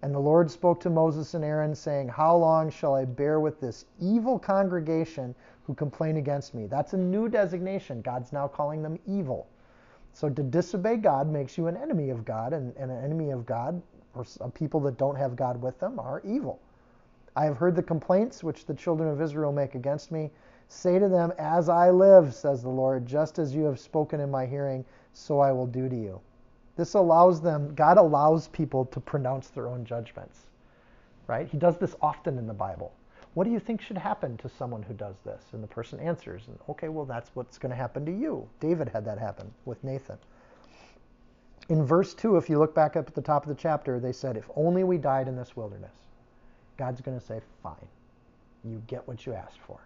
[0.03, 3.59] And the Lord spoke to Moses and Aaron, saying, How long shall I bear with
[3.59, 5.33] this evil congregation
[5.63, 6.67] who complain against me?
[6.67, 8.01] That's a new designation.
[8.01, 9.47] God's now calling them evil.
[10.13, 13.45] So to disobey God makes you an enemy of God, and, and an enemy of
[13.45, 13.81] God,
[14.13, 16.59] or people that don't have God with them, are evil.
[17.35, 20.31] I have heard the complaints which the children of Israel make against me.
[20.69, 24.29] Say to them, As I live, says the Lord, just as you have spoken in
[24.29, 26.19] my hearing, so I will do to you.
[26.77, 30.41] This allows them, God allows people to pronounce their own judgments,
[31.25, 31.47] right?
[31.47, 32.93] He does this often in the Bible.
[33.33, 35.43] What do you think should happen to someone who does this?
[35.53, 38.47] And the person answers, and okay, well, that's what's going to happen to you.
[38.59, 40.17] David had that happen with Nathan.
[41.69, 44.13] In verse 2, if you look back up at the top of the chapter, they
[44.13, 45.95] said, If only we died in this wilderness.
[46.77, 47.87] God's going to say, Fine.
[48.63, 49.79] You get what you asked for.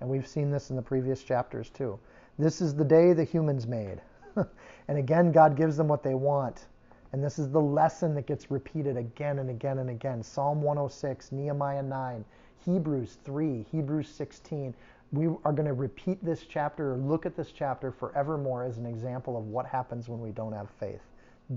[0.00, 1.98] And we've seen this in the previous chapters too.
[2.38, 4.00] This is the day the humans made.
[4.88, 6.66] and again, God gives them what they want.
[7.12, 10.22] And this is the lesson that gets repeated again and again and again.
[10.22, 12.24] Psalm 106, Nehemiah 9,
[12.64, 14.74] Hebrews 3, Hebrews 16.
[15.12, 18.86] We are going to repeat this chapter or look at this chapter forevermore as an
[18.86, 21.02] example of what happens when we don't have faith.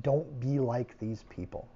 [0.01, 1.67] Don't be like these people.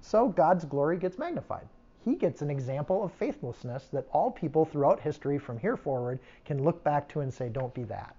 [0.00, 1.68] So God's glory gets magnified.
[2.06, 6.62] He gets an example of faithlessness that all people throughout history from here forward can
[6.62, 8.16] look back to and say, don't be that.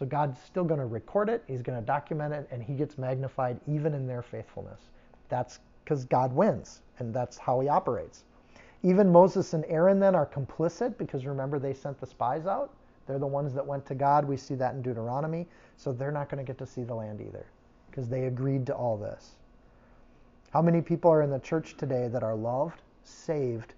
[0.00, 2.96] So God's still going to record it, He's going to document it, and He gets
[2.96, 4.80] magnified even in their faithfulness.
[5.28, 8.24] That's because God wins, and that's how He operates.
[8.82, 12.72] Even Moses and Aaron then are complicit because remember they sent the spies out.
[13.06, 14.24] They're the ones that went to God.
[14.24, 15.46] We see that in Deuteronomy.
[15.76, 17.44] So they're not going to get to see the land either
[17.90, 19.34] because they agreed to all this.
[20.50, 23.74] How many people are in the church today that are loved, saved,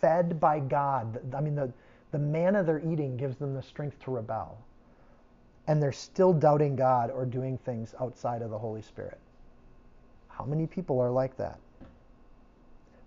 [0.00, 1.20] fed by God?
[1.34, 1.70] I mean, the,
[2.12, 4.56] the manna they're eating gives them the strength to rebel
[5.70, 9.20] and they're still doubting God or doing things outside of the Holy Spirit.
[10.26, 11.60] How many people are like that?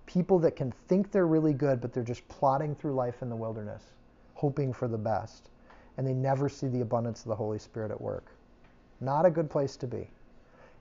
[0.05, 3.35] People that can think they're really good, but they're just plodding through life in the
[3.35, 3.83] wilderness,
[4.35, 5.49] hoping for the best,
[5.97, 8.27] and they never see the abundance of the Holy Spirit at work.
[9.01, 10.09] Not a good place to be.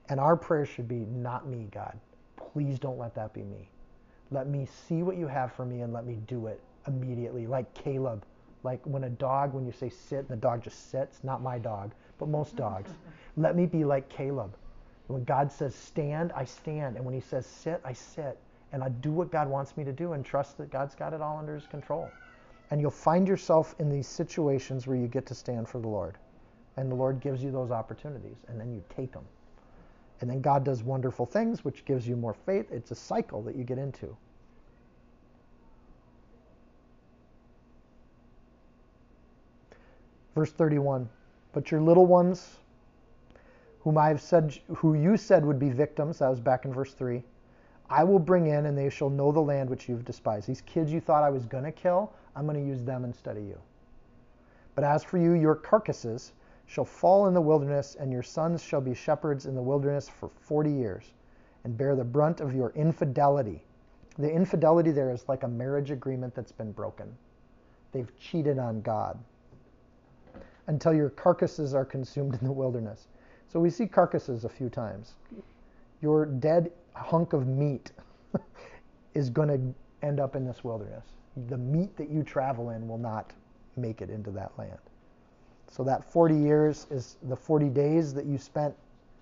[0.09, 1.99] And our prayer should be, not me, God.
[2.37, 3.69] Please don't let that be me.
[4.31, 7.75] Let me see what you have for me and let me do it immediately, like
[7.75, 8.25] Caleb
[8.63, 11.93] like when a dog, when you say sit, the dog just sits, not my dog,
[12.19, 12.91] but most dogs.
[13.37, 14.57] Let me be like Caleb.
[15.09, 16.97] When God says stand, I stand.
[16.97, 18.39] And when he says sit, I sit.
[18.73, 21.21] And I do what God wants me to do and trust that God's got it
[21.21, 22.11] all under his control.
[22.71, 26.17] And you'll find yourself in these situations where you get to stand for the Lord.
[26.77, 29.27] And the Lord gives you those opportunities, and then you take them.
[30.23, 32.73] And then God does wonderful things, which gives you more faith.
[32.73, 34.17] It's a cycle that you get into.
[40.35, 41.09] Verse 31
[41.53, 42.59] But your little ones,
[43.81, 46.95] whom I have said, who you said would be victims, that was back in verse
[46.95, 47.23] 3,
[47.91, 50.49] I will bring in, and they shall know the land which you've despised.
[50.49, 53.37] These kids you thought I was going to kill, I'm going to use them instead
[53.37, 53.59] of you.
[54.75, 56.33] But as for you, your carcasses
[56.65, 60.31] shall fall in the wilderness, and your sons shall be shepherds in the wilderness for
[60.41, 61.13] 40 years,
[61.65, 63.63] and bear the brunt of your infidelity.
[64.17, 67.15] The infidelity there is like a marriage agreement that's been broken.
[67.91, 69.19] They've cheated on God
[70.67, 73.09] until your carcasses are consumed in the wilderness.
[73.53, 75.15] So we see carcasses a few times.
[76.01, 77.93] Your dead hunk of meat
[79.15, 81.05] is going to end up in this wilderness.
[81.49, 83.33] The meat that you travel in will not
[83.77, 84.79] make it into that land.
[85.71, 88.75] So that 40 years is the 40 days that you spent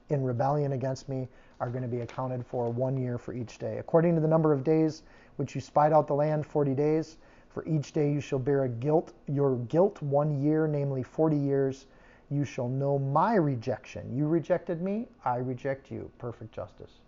[0.08, 1.28] in rebellion against me
[1.60, 3.78] are going to be accounted for one year for each day.
[3.78, 5.02] According to the number of days
[5.36, 7.18] which you spied out the land, 40 days,
[7.50, 11.86] for each day you shall bear a guilt, your guilt one year, namely 40 years.
[12.30, 14.16] you shall know my rejection.
[14.16, 16.08] You rejected me, I reject you.
[16.18, 17.00] Perfect justice.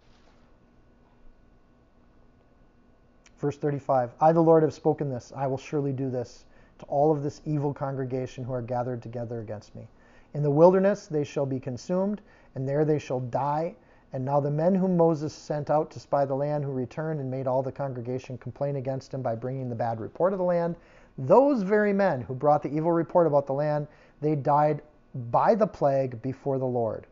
[3.39, 5.33] Verse 35 I, the Lord, have spoken this.
[5.35, 6.45] I will surely do this
[6.79, 9.87] to all of this evil congregation who are gathered together against me.
[10.35, 12.21] In the wilderness they shall be consumed,
[12.55, 13.75] and there they shall die.
[14.13, 17.31] And now the men whom Moses sent out to spy the land, who returned and
[17.31, 20.77] made all the congregation complain against him by bringing the bad report of the land,
[21.19, 23.87] those very men who brought the evil report about the land,
[24.21, 24.83] they died
[25.31, 27.07] by the plague before the Lord.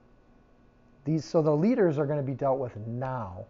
[1.04, 3.46] These, so the leaders are going to be dealt with now.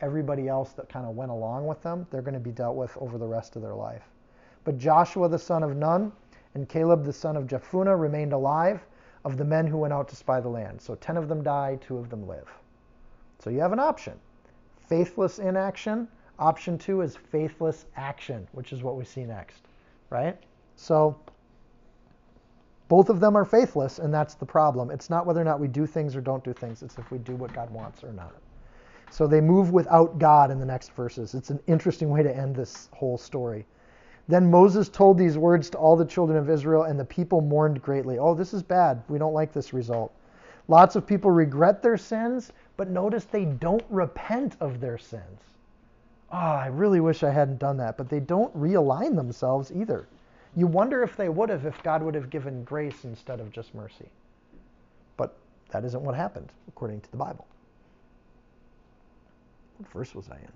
[0.00, 2.96] Everybody else that kind of went along with them, they're going to be dealt with
[2.98, 4.02] over the rest of their life.
[4.64, 6.10] But Joshua the son of Nun
[6.54, 8.80] and Caleb the son of Jephunneh remained alive
[9.24, 10.80] of the men who went out to spy the land.
[10.80, 12.48] So 10 of them died, two of them live.
[13.44, 14.14] So you have an option.
[14.88, 16.08] Faithless inaction.
[16.38, 19.66] Option two is faithless action, which is what we see next,
[20.08, 20.34] right?
[20.76, 21.14] So
[22.88, 24.90] both of them are faithless, and that's the problem.
[24.90, 27.18] It's not whether or not we do things or don't do things, it's if we
[27.18, 28.34] do what God wants or not.
[29.10, 31.34] So they move without God in the next verses.
[31.34, 33.66] It's an interesting way to end this whole story.
[34.26, 37.82] Then Moses told these words to all the children of Israel, and the people mourned
[37.82, 38.18] greatly.
[38.18, 39.02] Oh, this is bad.
[39.08, 40.14] We don't like this result.
[40.66, 45.40] Lots of people regret their sins, but notice they don't repent of their sins.
[46.32, 47.96] Oh, I really wish I hadn't done that.
[47.96, 50.08] But they don't realign themselves either.
[50.56, 53.74] You wonder if they would have if God would have given grace instead of just
[53.74, 54.08] mercy.
[55.16, 55.36] But
[55.70, 57.46] that isn't what happened, according to the Bible.
[59.78, 60.52] What verse was I in?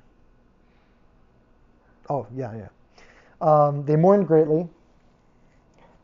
[2.11, 2.69] Oh, yeah, yeah.
[3.41, 4.69] Um, they mourned greatly,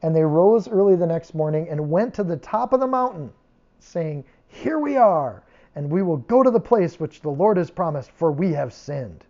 [0.03, 3.33] and they rose early the next morning and went to the top of the mountain,
[3.81, 5.43] saying, Here we are,
[5.75, 8.73] and we will go to the place which the Lord has promised, for we have
[8.73, 9.25] sinned.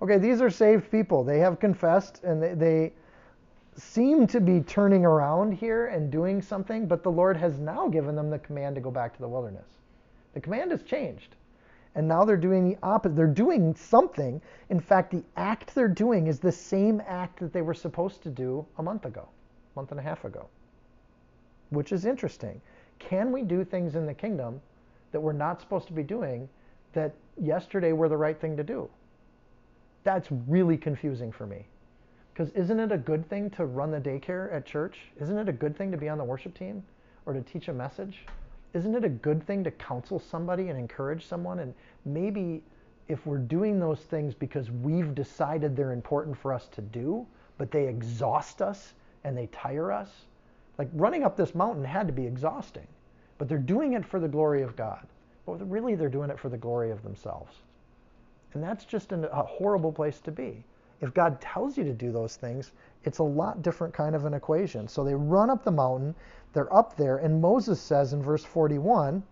[0.00, 1.24] Okay, these are saved people.
[1.24, 2.92] They have confessed, and they, they
[3.76, 8.14] seem to be turning around here and doing something, but the Lord has now given
[8.14, 9.68] them the command to go back to the wilderness.
[10.34, 11.36] The command has changed.
[11.94, 13.16] And now they're doing the opposite.
[13.16, 14.40] They're doing something.
[14.70, 18.30] In fact, the act they're doing is the same act that they were supposed to
[18.30, 19.28] do a month ago,
[19.74, 20.48] a month and a half ago,
[21.68, 22.60] which is interesting.
[22.98, 24.60] Can we do things in the kingdom
[25.12, 26.48] that we're not supposed to be doing
[26.92, 28.88] that yesterday were the right thing to do?
[30.04, 31.66] That's really confusing for me.
[32.32, 34.98] Because isn't it a good thing to run the daycare at church?
[35.20, 36.82] Isn't it a good thing to be on the worship team
[37.26, 38.26] or to teach a message?
[38.72, 41.58] Isn't it a good thing to counsel somebody and encourage someone?
[41.58, 41.74] And
[42.06, 42.62] maybe
[43.08, 47.26] if we're doing those things because we've decided they're important for us to do,
[47.58, 48.94] but they exhaust us
[49.24, 50.08] and they tire us,
[50.78, 52.86] like running up this mountain had to be exhausting,
[53.42, 55.04] but they're doing it for the glory of God.
[55.46, 57.52] But really, they're doing it for the glory of themselves.
[58.54, 60.62] And that's just a horrible place to be.
[61.00, 62.70] If God tells you to do those things,
[63.02, 64.86] it's a lot different kind of an equation.
[64.86, 66.14] So they run up the mountain,
[66.52, 69.24] they're up there, and Moses says in verse 41,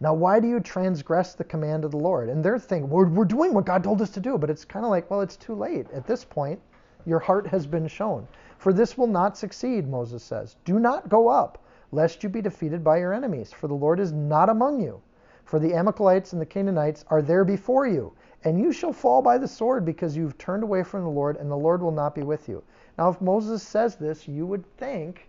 [0.00, 2.30] Now why do you transgress the command of the Lord?
[2.30, 4.86] And they're thinking, we're, we're doing what God told us to do, but it's kind
[4.86, 5.86] of like, well, it's too late.
[5.92, 6.62] At this point,
[7.08, 8.28] your heart has been shown.
[8.58, 10.56] For this will not succeed, Moses says.
[10.64, 11.58] Do not go up,
[11.90, 15.00] lest you be defeated by your enemies, for the Lord is not among you.
[15.44, 18.12] For the Amalekites and the Canaanites are there before you
[18.44, 21.50] and you shall fall by the sword because you've turned away from the Lord, and
[21.50, 22.62] the Lord will not be with you.
[22.96, 25.28] Now, if Moses says this, you would think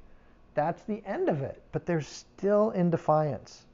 [0.54, 3.66] that's the end of it, but they're still in defiance.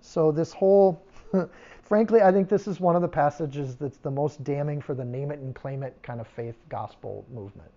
[0.00, 1.02] So, this whole,
[1.88, 5.04] frankly, I think this is one of the passages that's the most damning for the
[5.04, 7.70] name it and claim it kind of faith gospel movement,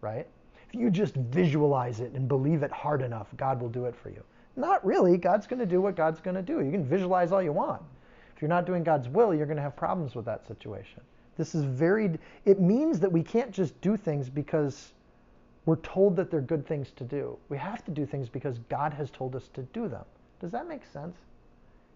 [0.00, 0.26] right?
[0.66, 4.08] If you just visualize it and believe it hard enough, God will do it for
[4.08, 4.22] you.
[4.56, 5.16] Not really.
[5.18, 6.60] God's going to do what God's going to do.
[6.60, 7.82] You can visualize all you want.
[8.34, 11.02] If you're not doing God's will, you're going to have problems with that situation.
[11.36, 14.92] This is very, it means that we can't just do things because
[15.66, 17.36] we're told that they're good things to do.
[17.48, 20.04] We have to do things because God has told us to do them.
[20.40, 21.16] Does that make sense?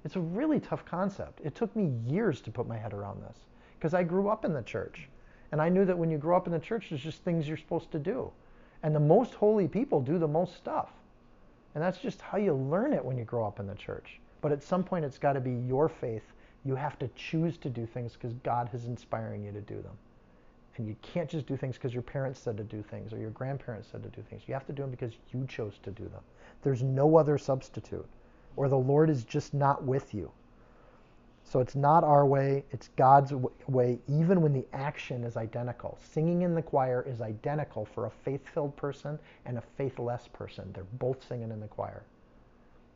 [0.04, 1.40] It's a really tough concept.
[1.44, 3.36] It took me years to put my head around this
[3.78, 5.08] because I grew up in the church.
[5.52, 7.58] And I knew that when you grow up in the church, there's just things you're
[7.58, 8.30] supposed to do.
[8.82, 10.88] And the most holy people do the most stuff.
[11.74, 14.18] And that's just how you learn it when you grow up in the church.
[14.40, 16.24] But at some point, it's got to be your faith
[16.64, 19.96] you have to choose to do things because God is inspiring you to do them.
[20.76, 23.30] And you can't just do things because your parents said to do things or your
[23.30, 24.42] grandparents said to do things.
[24.46, 26.22] You have to do them because you chose to do them.
[26.62, 28.06] There's no other substitute,
[28.56, 30.30] or the Lord is just not with you.
[31.44, 33.32] So it's not our way, it's God's
[33.66, 35.98] way, even when the action is identical.
[36.00, 40.70] Singing in the choir is identical for a faith filled person and a faithless person.
[40.72, 42.04] They're both singing in the choir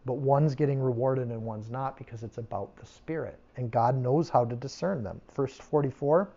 [0.07, 3.39] but one's getting rewarded and one's not because it's about the Spirit.
[3.57, 5.21] And God knows how to discern them.
[5.35, 6.29] Verse 44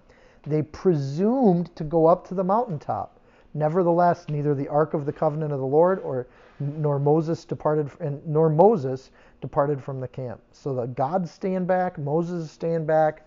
[0.48, 3.19] They presumed to go up to the mountaintop,
[3.54, 6.28] Nevertheless, neither the ark of the covenant of the Lord or
[6.60, 10.42] nor Moses departed and nor Moses departed from the camp.
[10.52, 13.26] So the God's stand back, Moses staying back.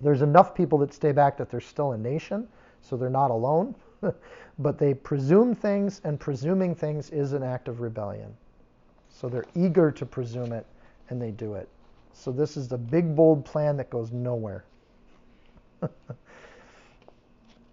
[0.00, 2.46] There's enough people that stay back that they're still a nation,
[2.82, 3.74] so they're not alone.
[4.58, 8.34] but they presume things, and presuming things is an act of rebellion.
[9.08, 10.66] So they're eager to presume it,
[11.08, 11.68] and they do it.
[12.12, 14.64] So this is the big, bold plan that goes nowhere.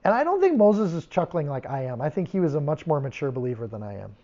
[0.05, 1.99] and I don't think Moses is chuckling like I am.
[1.99, 4.15] I think he was a much more mature believer than I am.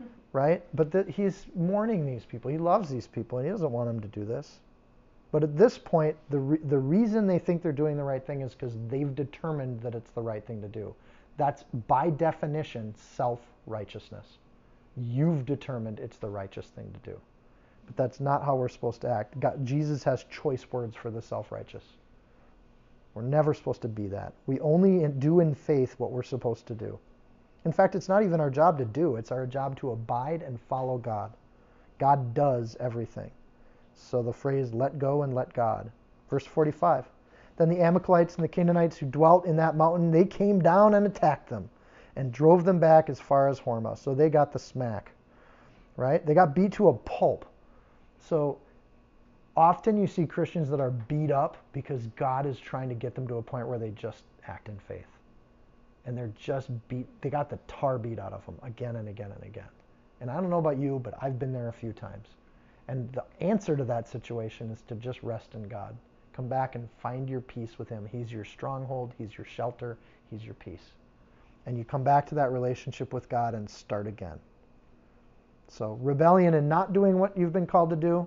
[0.32, 0.64] Right?
[0.74, 2.50] But he's mourning these people.
[2.50, 4.58] He loves these people, and he doesn't want them to do this.
[5.30, 8.40] But at this point, the, re- the reason they think they're doing the right thing
[8.40, 10.94] is because they've determined that it's the right thing to do.
[11.36, 14.38] That's by definition self righteousness.
[14.96, 17.20] You've determined it's the righteous thing to do.
[17.86, 19.38] But that's not how we're supposed to act.
[19.40, 21.84] God, Jesus has choice words for the self righteous.
[23.14, 24.32] We're never supposed to be that.
[24.46, 26.98] We only do in faith what we're supposed to do.
[27.64, 30.60] In fact, it's not even our job to do, it's our job to abide and
[30.60, 31.32] follow God.
[31.98, 33.30] God does everything.
[33.94, 35.90] So the phrase let go and let God.
[36.28, 37.06] Verse 45.
[37.56, 41.06] Then the Amalekites and the Canaanites who dwelt in that mountain, they came down and
[41.06, 41.70] attacked them
[42.16, 43.96] and drove them back as far as Hormah.
[43.96, 45.12] So they got the smack,
[45.96, 46.24] right?
[46.26, 47.46] They got beat to a pulp.
[48.18, 48.58] So
[49.56, 53.26] often you see Christians that are beat up because God is trying to get them
[53.28, 55.06] to a point where they just act in faith.
[56.06, 59.32] And they're just beat, they got the tar beat out of them again and again
[59.32, 59.68] and again.
[60.20, 62.28] And I don't know about you, but I've been there a few times.
[62.88, 65.96] And the answer to that situation is to just rest in God.
[66.34, 68.08] Come back and find your peace with Him.
[68.10, 69.96] He's your stronghold, He's your shelter,
[70.30, 70.92] He's your peace.
[71.66, 74.38] And you come back to that relationship with God and start again.
[75.68, 78.26] So, rebellion and not doing what you've been called to do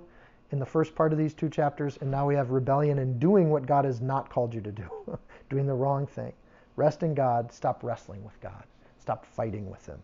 [0.51, 3.49] in the first part of these two chapters, and now we have rebellion and doing
[3.49, 5.19] what God has not called you to do,
[5.49, 6.33] doing the wrong thing.
[6.75, 8.63] Rest in God, stop wrestling with God,
[8.99, 10.01] stop fighting with Him.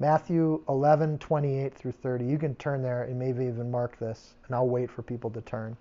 [0.00, 2.24] Matthew 11, 28 through 30.
[2.24, 5.40] You can turn there and maybe even mark this, and I'll wait for people to
[5.40, 5.76] turn.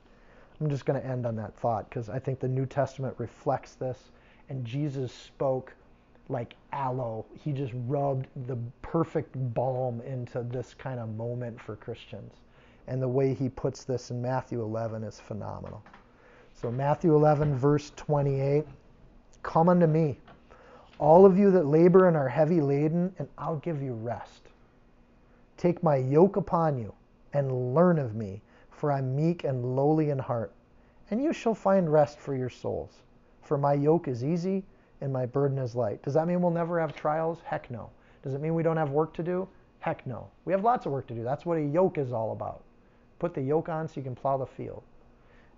[0.60, 3.76] I'm just going to end on that thought because I think the New Testament reflects
[3.76, 4.10] this,
[4.50, 5.74] and Jesus spoke
[6.30, 7.26] like aloe.
[7.44, 12.34] He just rubbed the perfect balm into this kind of moment for Christians.
[12.88, 15.84] And the way he puts this in Matthew 11 is phenomenal.
[16.54, 18.66] So, Matthew 11, verse 28
[19.44, 20.18] Come unto me
[21.00, 24.42] all of you that labor and are heavy laden, and I'll give you rest.
[25.56, 26.94] Take my yoke upon you
[27.34, 30.52] and learn of me, for I'm meek and lowly in heart,
[31.12, 33.04] and you shall find rest for your souls.
[33.44, 34.64] For my yoke is easy
[35.02, 36.02] and my burden is light.
[36.04, 37.40] Does that mean we'll never have trials?
[37.44, 37.90] Heck no.
[38.24, 39.48] Does it mean we don't have work to do?
[39.80, 40.28] Heck no.
[40.46, 41.24] We have lots of work to do.
[41.24, 42.64] That's what a yoke is all about.
[43.20, 44.84] Put the yoke on so you can plow the field.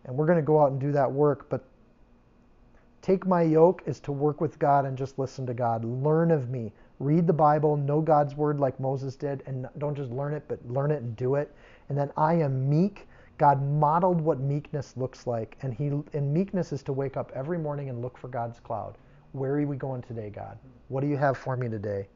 [0.05, 1.63] And we're going to go out and do that work, but
[3.01, 5.85] Take my yoke is to work with God and just listen to God.
[5.85, 6.73] Learn of me.
[6.99, 10.59] Read the Bible, know God's word like Moses did, and don't just learn it, but
[10.69, 11.55] learn it and do it.
[11.87, 13.07] And then I am meek.
[13.37, 17.57] God modeled what meekness looks like, and he and meekness is to wake up every
[17.57, 18.97] morning and look for God's cloud.
[19.31, 20.57] Where are we going today, God?
[20.87, 22.07] What do you have for me today?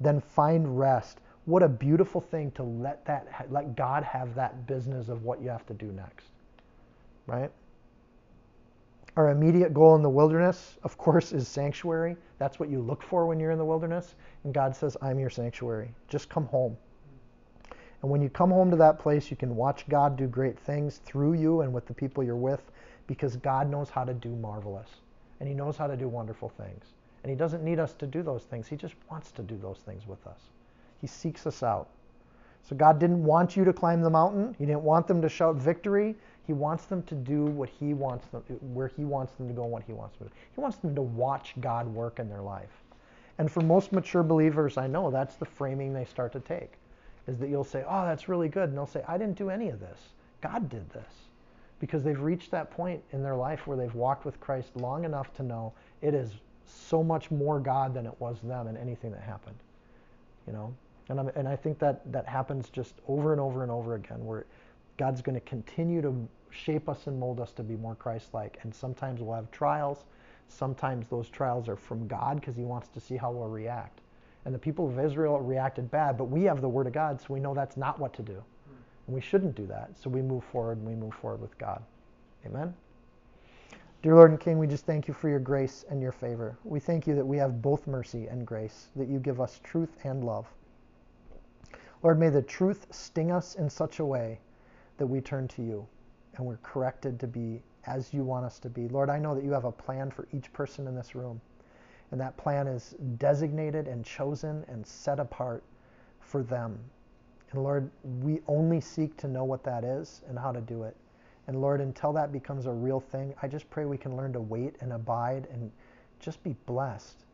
[0.00, 1.20] Then find rest.
[1.44, 5.48] What a beautiful thing to let that let God have that business of what you
[5.48, 6.26] have to do next.
[7.26, 7.50] Right?
[9.16, 12.16] Our immediate goal in the wilderness, of course, is sanctuary.
[12.38, 14.14] That's what you look for when you're in the wilderness.
[14.44, 15.92] And God says, I'm your sanctuary.
[16.08, 16.76] Just come home.
[18.02, 20.98] And when you come home to that place, you can watch God do great things
[21.04, 22.70] through you and with the people you're with
[23.06, 24.88] because God knows how to do marvelous
[25.40, 26.84] and He knows how to do wonderful things.
[27.22, 29.78] And He doesn't need us to do those things, He just wants to do those
[29.78, 30.40] things with us.
[31.00, 31.88] He seeks us out.
[32.62, 35.56] So God didn't want you to climb the mountain, He didn't want them to shout
[35.56, 36.14] victory.
[36.50, 38.42] He wants them to do what he wants them,
[38.74, 40.40] where he wants them to go and what he wants them to do.
[40.52, 42.82] He wants them to watch God work in their life.
[43.38, 46.72] And for most mature believers, I know that's the framing they start to take.
[47.28, 48.70] Is that you'll say, oh, that's really good.
[48.70, 50.00] And they'll say, I didn't do any of this.
[50.40, 51.29] God did this.
[51.80, 55.32] Because they've reached that point in their life where they've walked with Christ long enough
[55.34, 55.72] to know
[56.02, 56.30] it is
[56.64, 59.56] so much more God than it was them and anything that happened.
[60.46, 60.74] You know?
[61.08, 64.46] And, and I think that that happens just over and over and over again where
[64.96, 66.14] God's going to continue to
[66.50, 68.58] shape us and mold us to be more Christ like.
[68.62, 70.04] And sometimes we'll have trials.
[70.48, 74.00] Sometimes those trials are from God because He wants to see how we'll react.
[74.44, 77.26] And the people of Israel reacted bad, but we have the Word of God, so
[77.30, 78.42] we know that's not what to do.
[79.10, 79.90] And we shouldn't do that.
[80.00, 81.82] So we move forward and we move forward with God.
[82.46, 82.72] Amen.
[84.04, 86.56] Dear Lord and King, we just thank you for your grace and your favor.
[86.62, 89.98] We thank you that we have both mercy and grace, that you give us truth
[90.04, 90.46] and love.
[92.04, 94.38] Lord, may the truth sting us in such a way
[94.98, 95.84] that we turn to you
[96.36, 98.86] and we're corrected to be as you want us to be.
[98.86, 101.40] Lord, I know that you have a plan for each person in this room.
[102.12, 105.64] And that plan is designated and chosen and set apart
[106.20, 106.78] for them.
[107.52, 107.90] And Lord,
[108.22, 110.96] we only seek to know what that is and how to do it.
[111.46, 114.40] And Lord, until that becomes a real thing, I just pray we can learn to
[114.40, 115.70] wait and abide and
[116.20, 117.24] just be blessed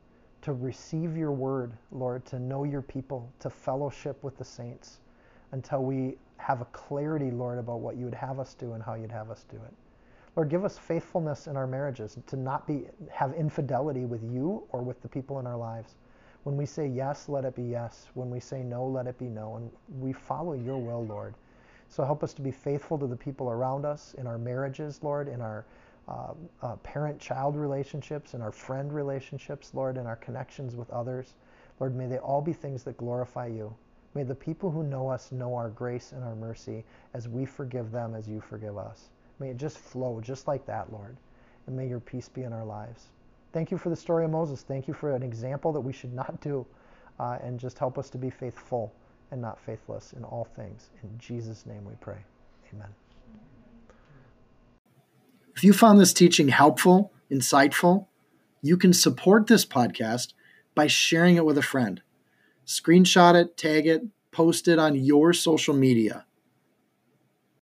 [0.43, 5.01] to receive your word, Lord, to know your people, to fellowship with the saints
[5.53, 8.95] until we have a clarity, Lord, about what you would have us do and how
[8.95, 9.75] you'd have us do it.
[10.37, 14.83] Lord, give us faithfulness in our marriages to not be have infidelity with you or
[14.83, 15.97] with the people in our lives.
[16.47, 18.07] When we say yes, let it be yes.
[18.15, 19.57] When we say no, let it be no.
[19.57, 19.69] And
[20.01, 21.35] we follow your will, Lord.
[21.89, 25.27] So help us to be faithful to the people around us in our marriages, Lord,
[25.27, 25.65] in our
[26.07, 31.35] uh, uh, parent-child relationships, in our friend relationships, Lord, in our connections with others.
[31.81, 33.75] Lord, may they all be things that glorify you.
[34.15, 37.91] May the people who know us know our grace and our mercy as we forgive
[37.91, 39.09] them as you forgive us.
[39.41, 41.17] May it just flow just like that, Lord.
[41.67, 43.07] And may your peace be in our lives.
[43.53, 44.63] Thank you for the story of Moses.
[44.63, 46.67] Thank you for an example that we should not do.
[47.19, 48.93] Uh, and just help us to be faithful
[49.31, 50.91] and not faithless in all things.
[51.03, 52.19] In Jesus' name we pray.
[52.75, 52.89] Amen.
[55.55, 58.07] If you found this teaching helpful, insightful,
[58.61, 60.35] you can support this podcast
[60.75, 62.03] by sharing it with a friend.
[62.67, 66.27] Screenshot it, tag it, post it on your social media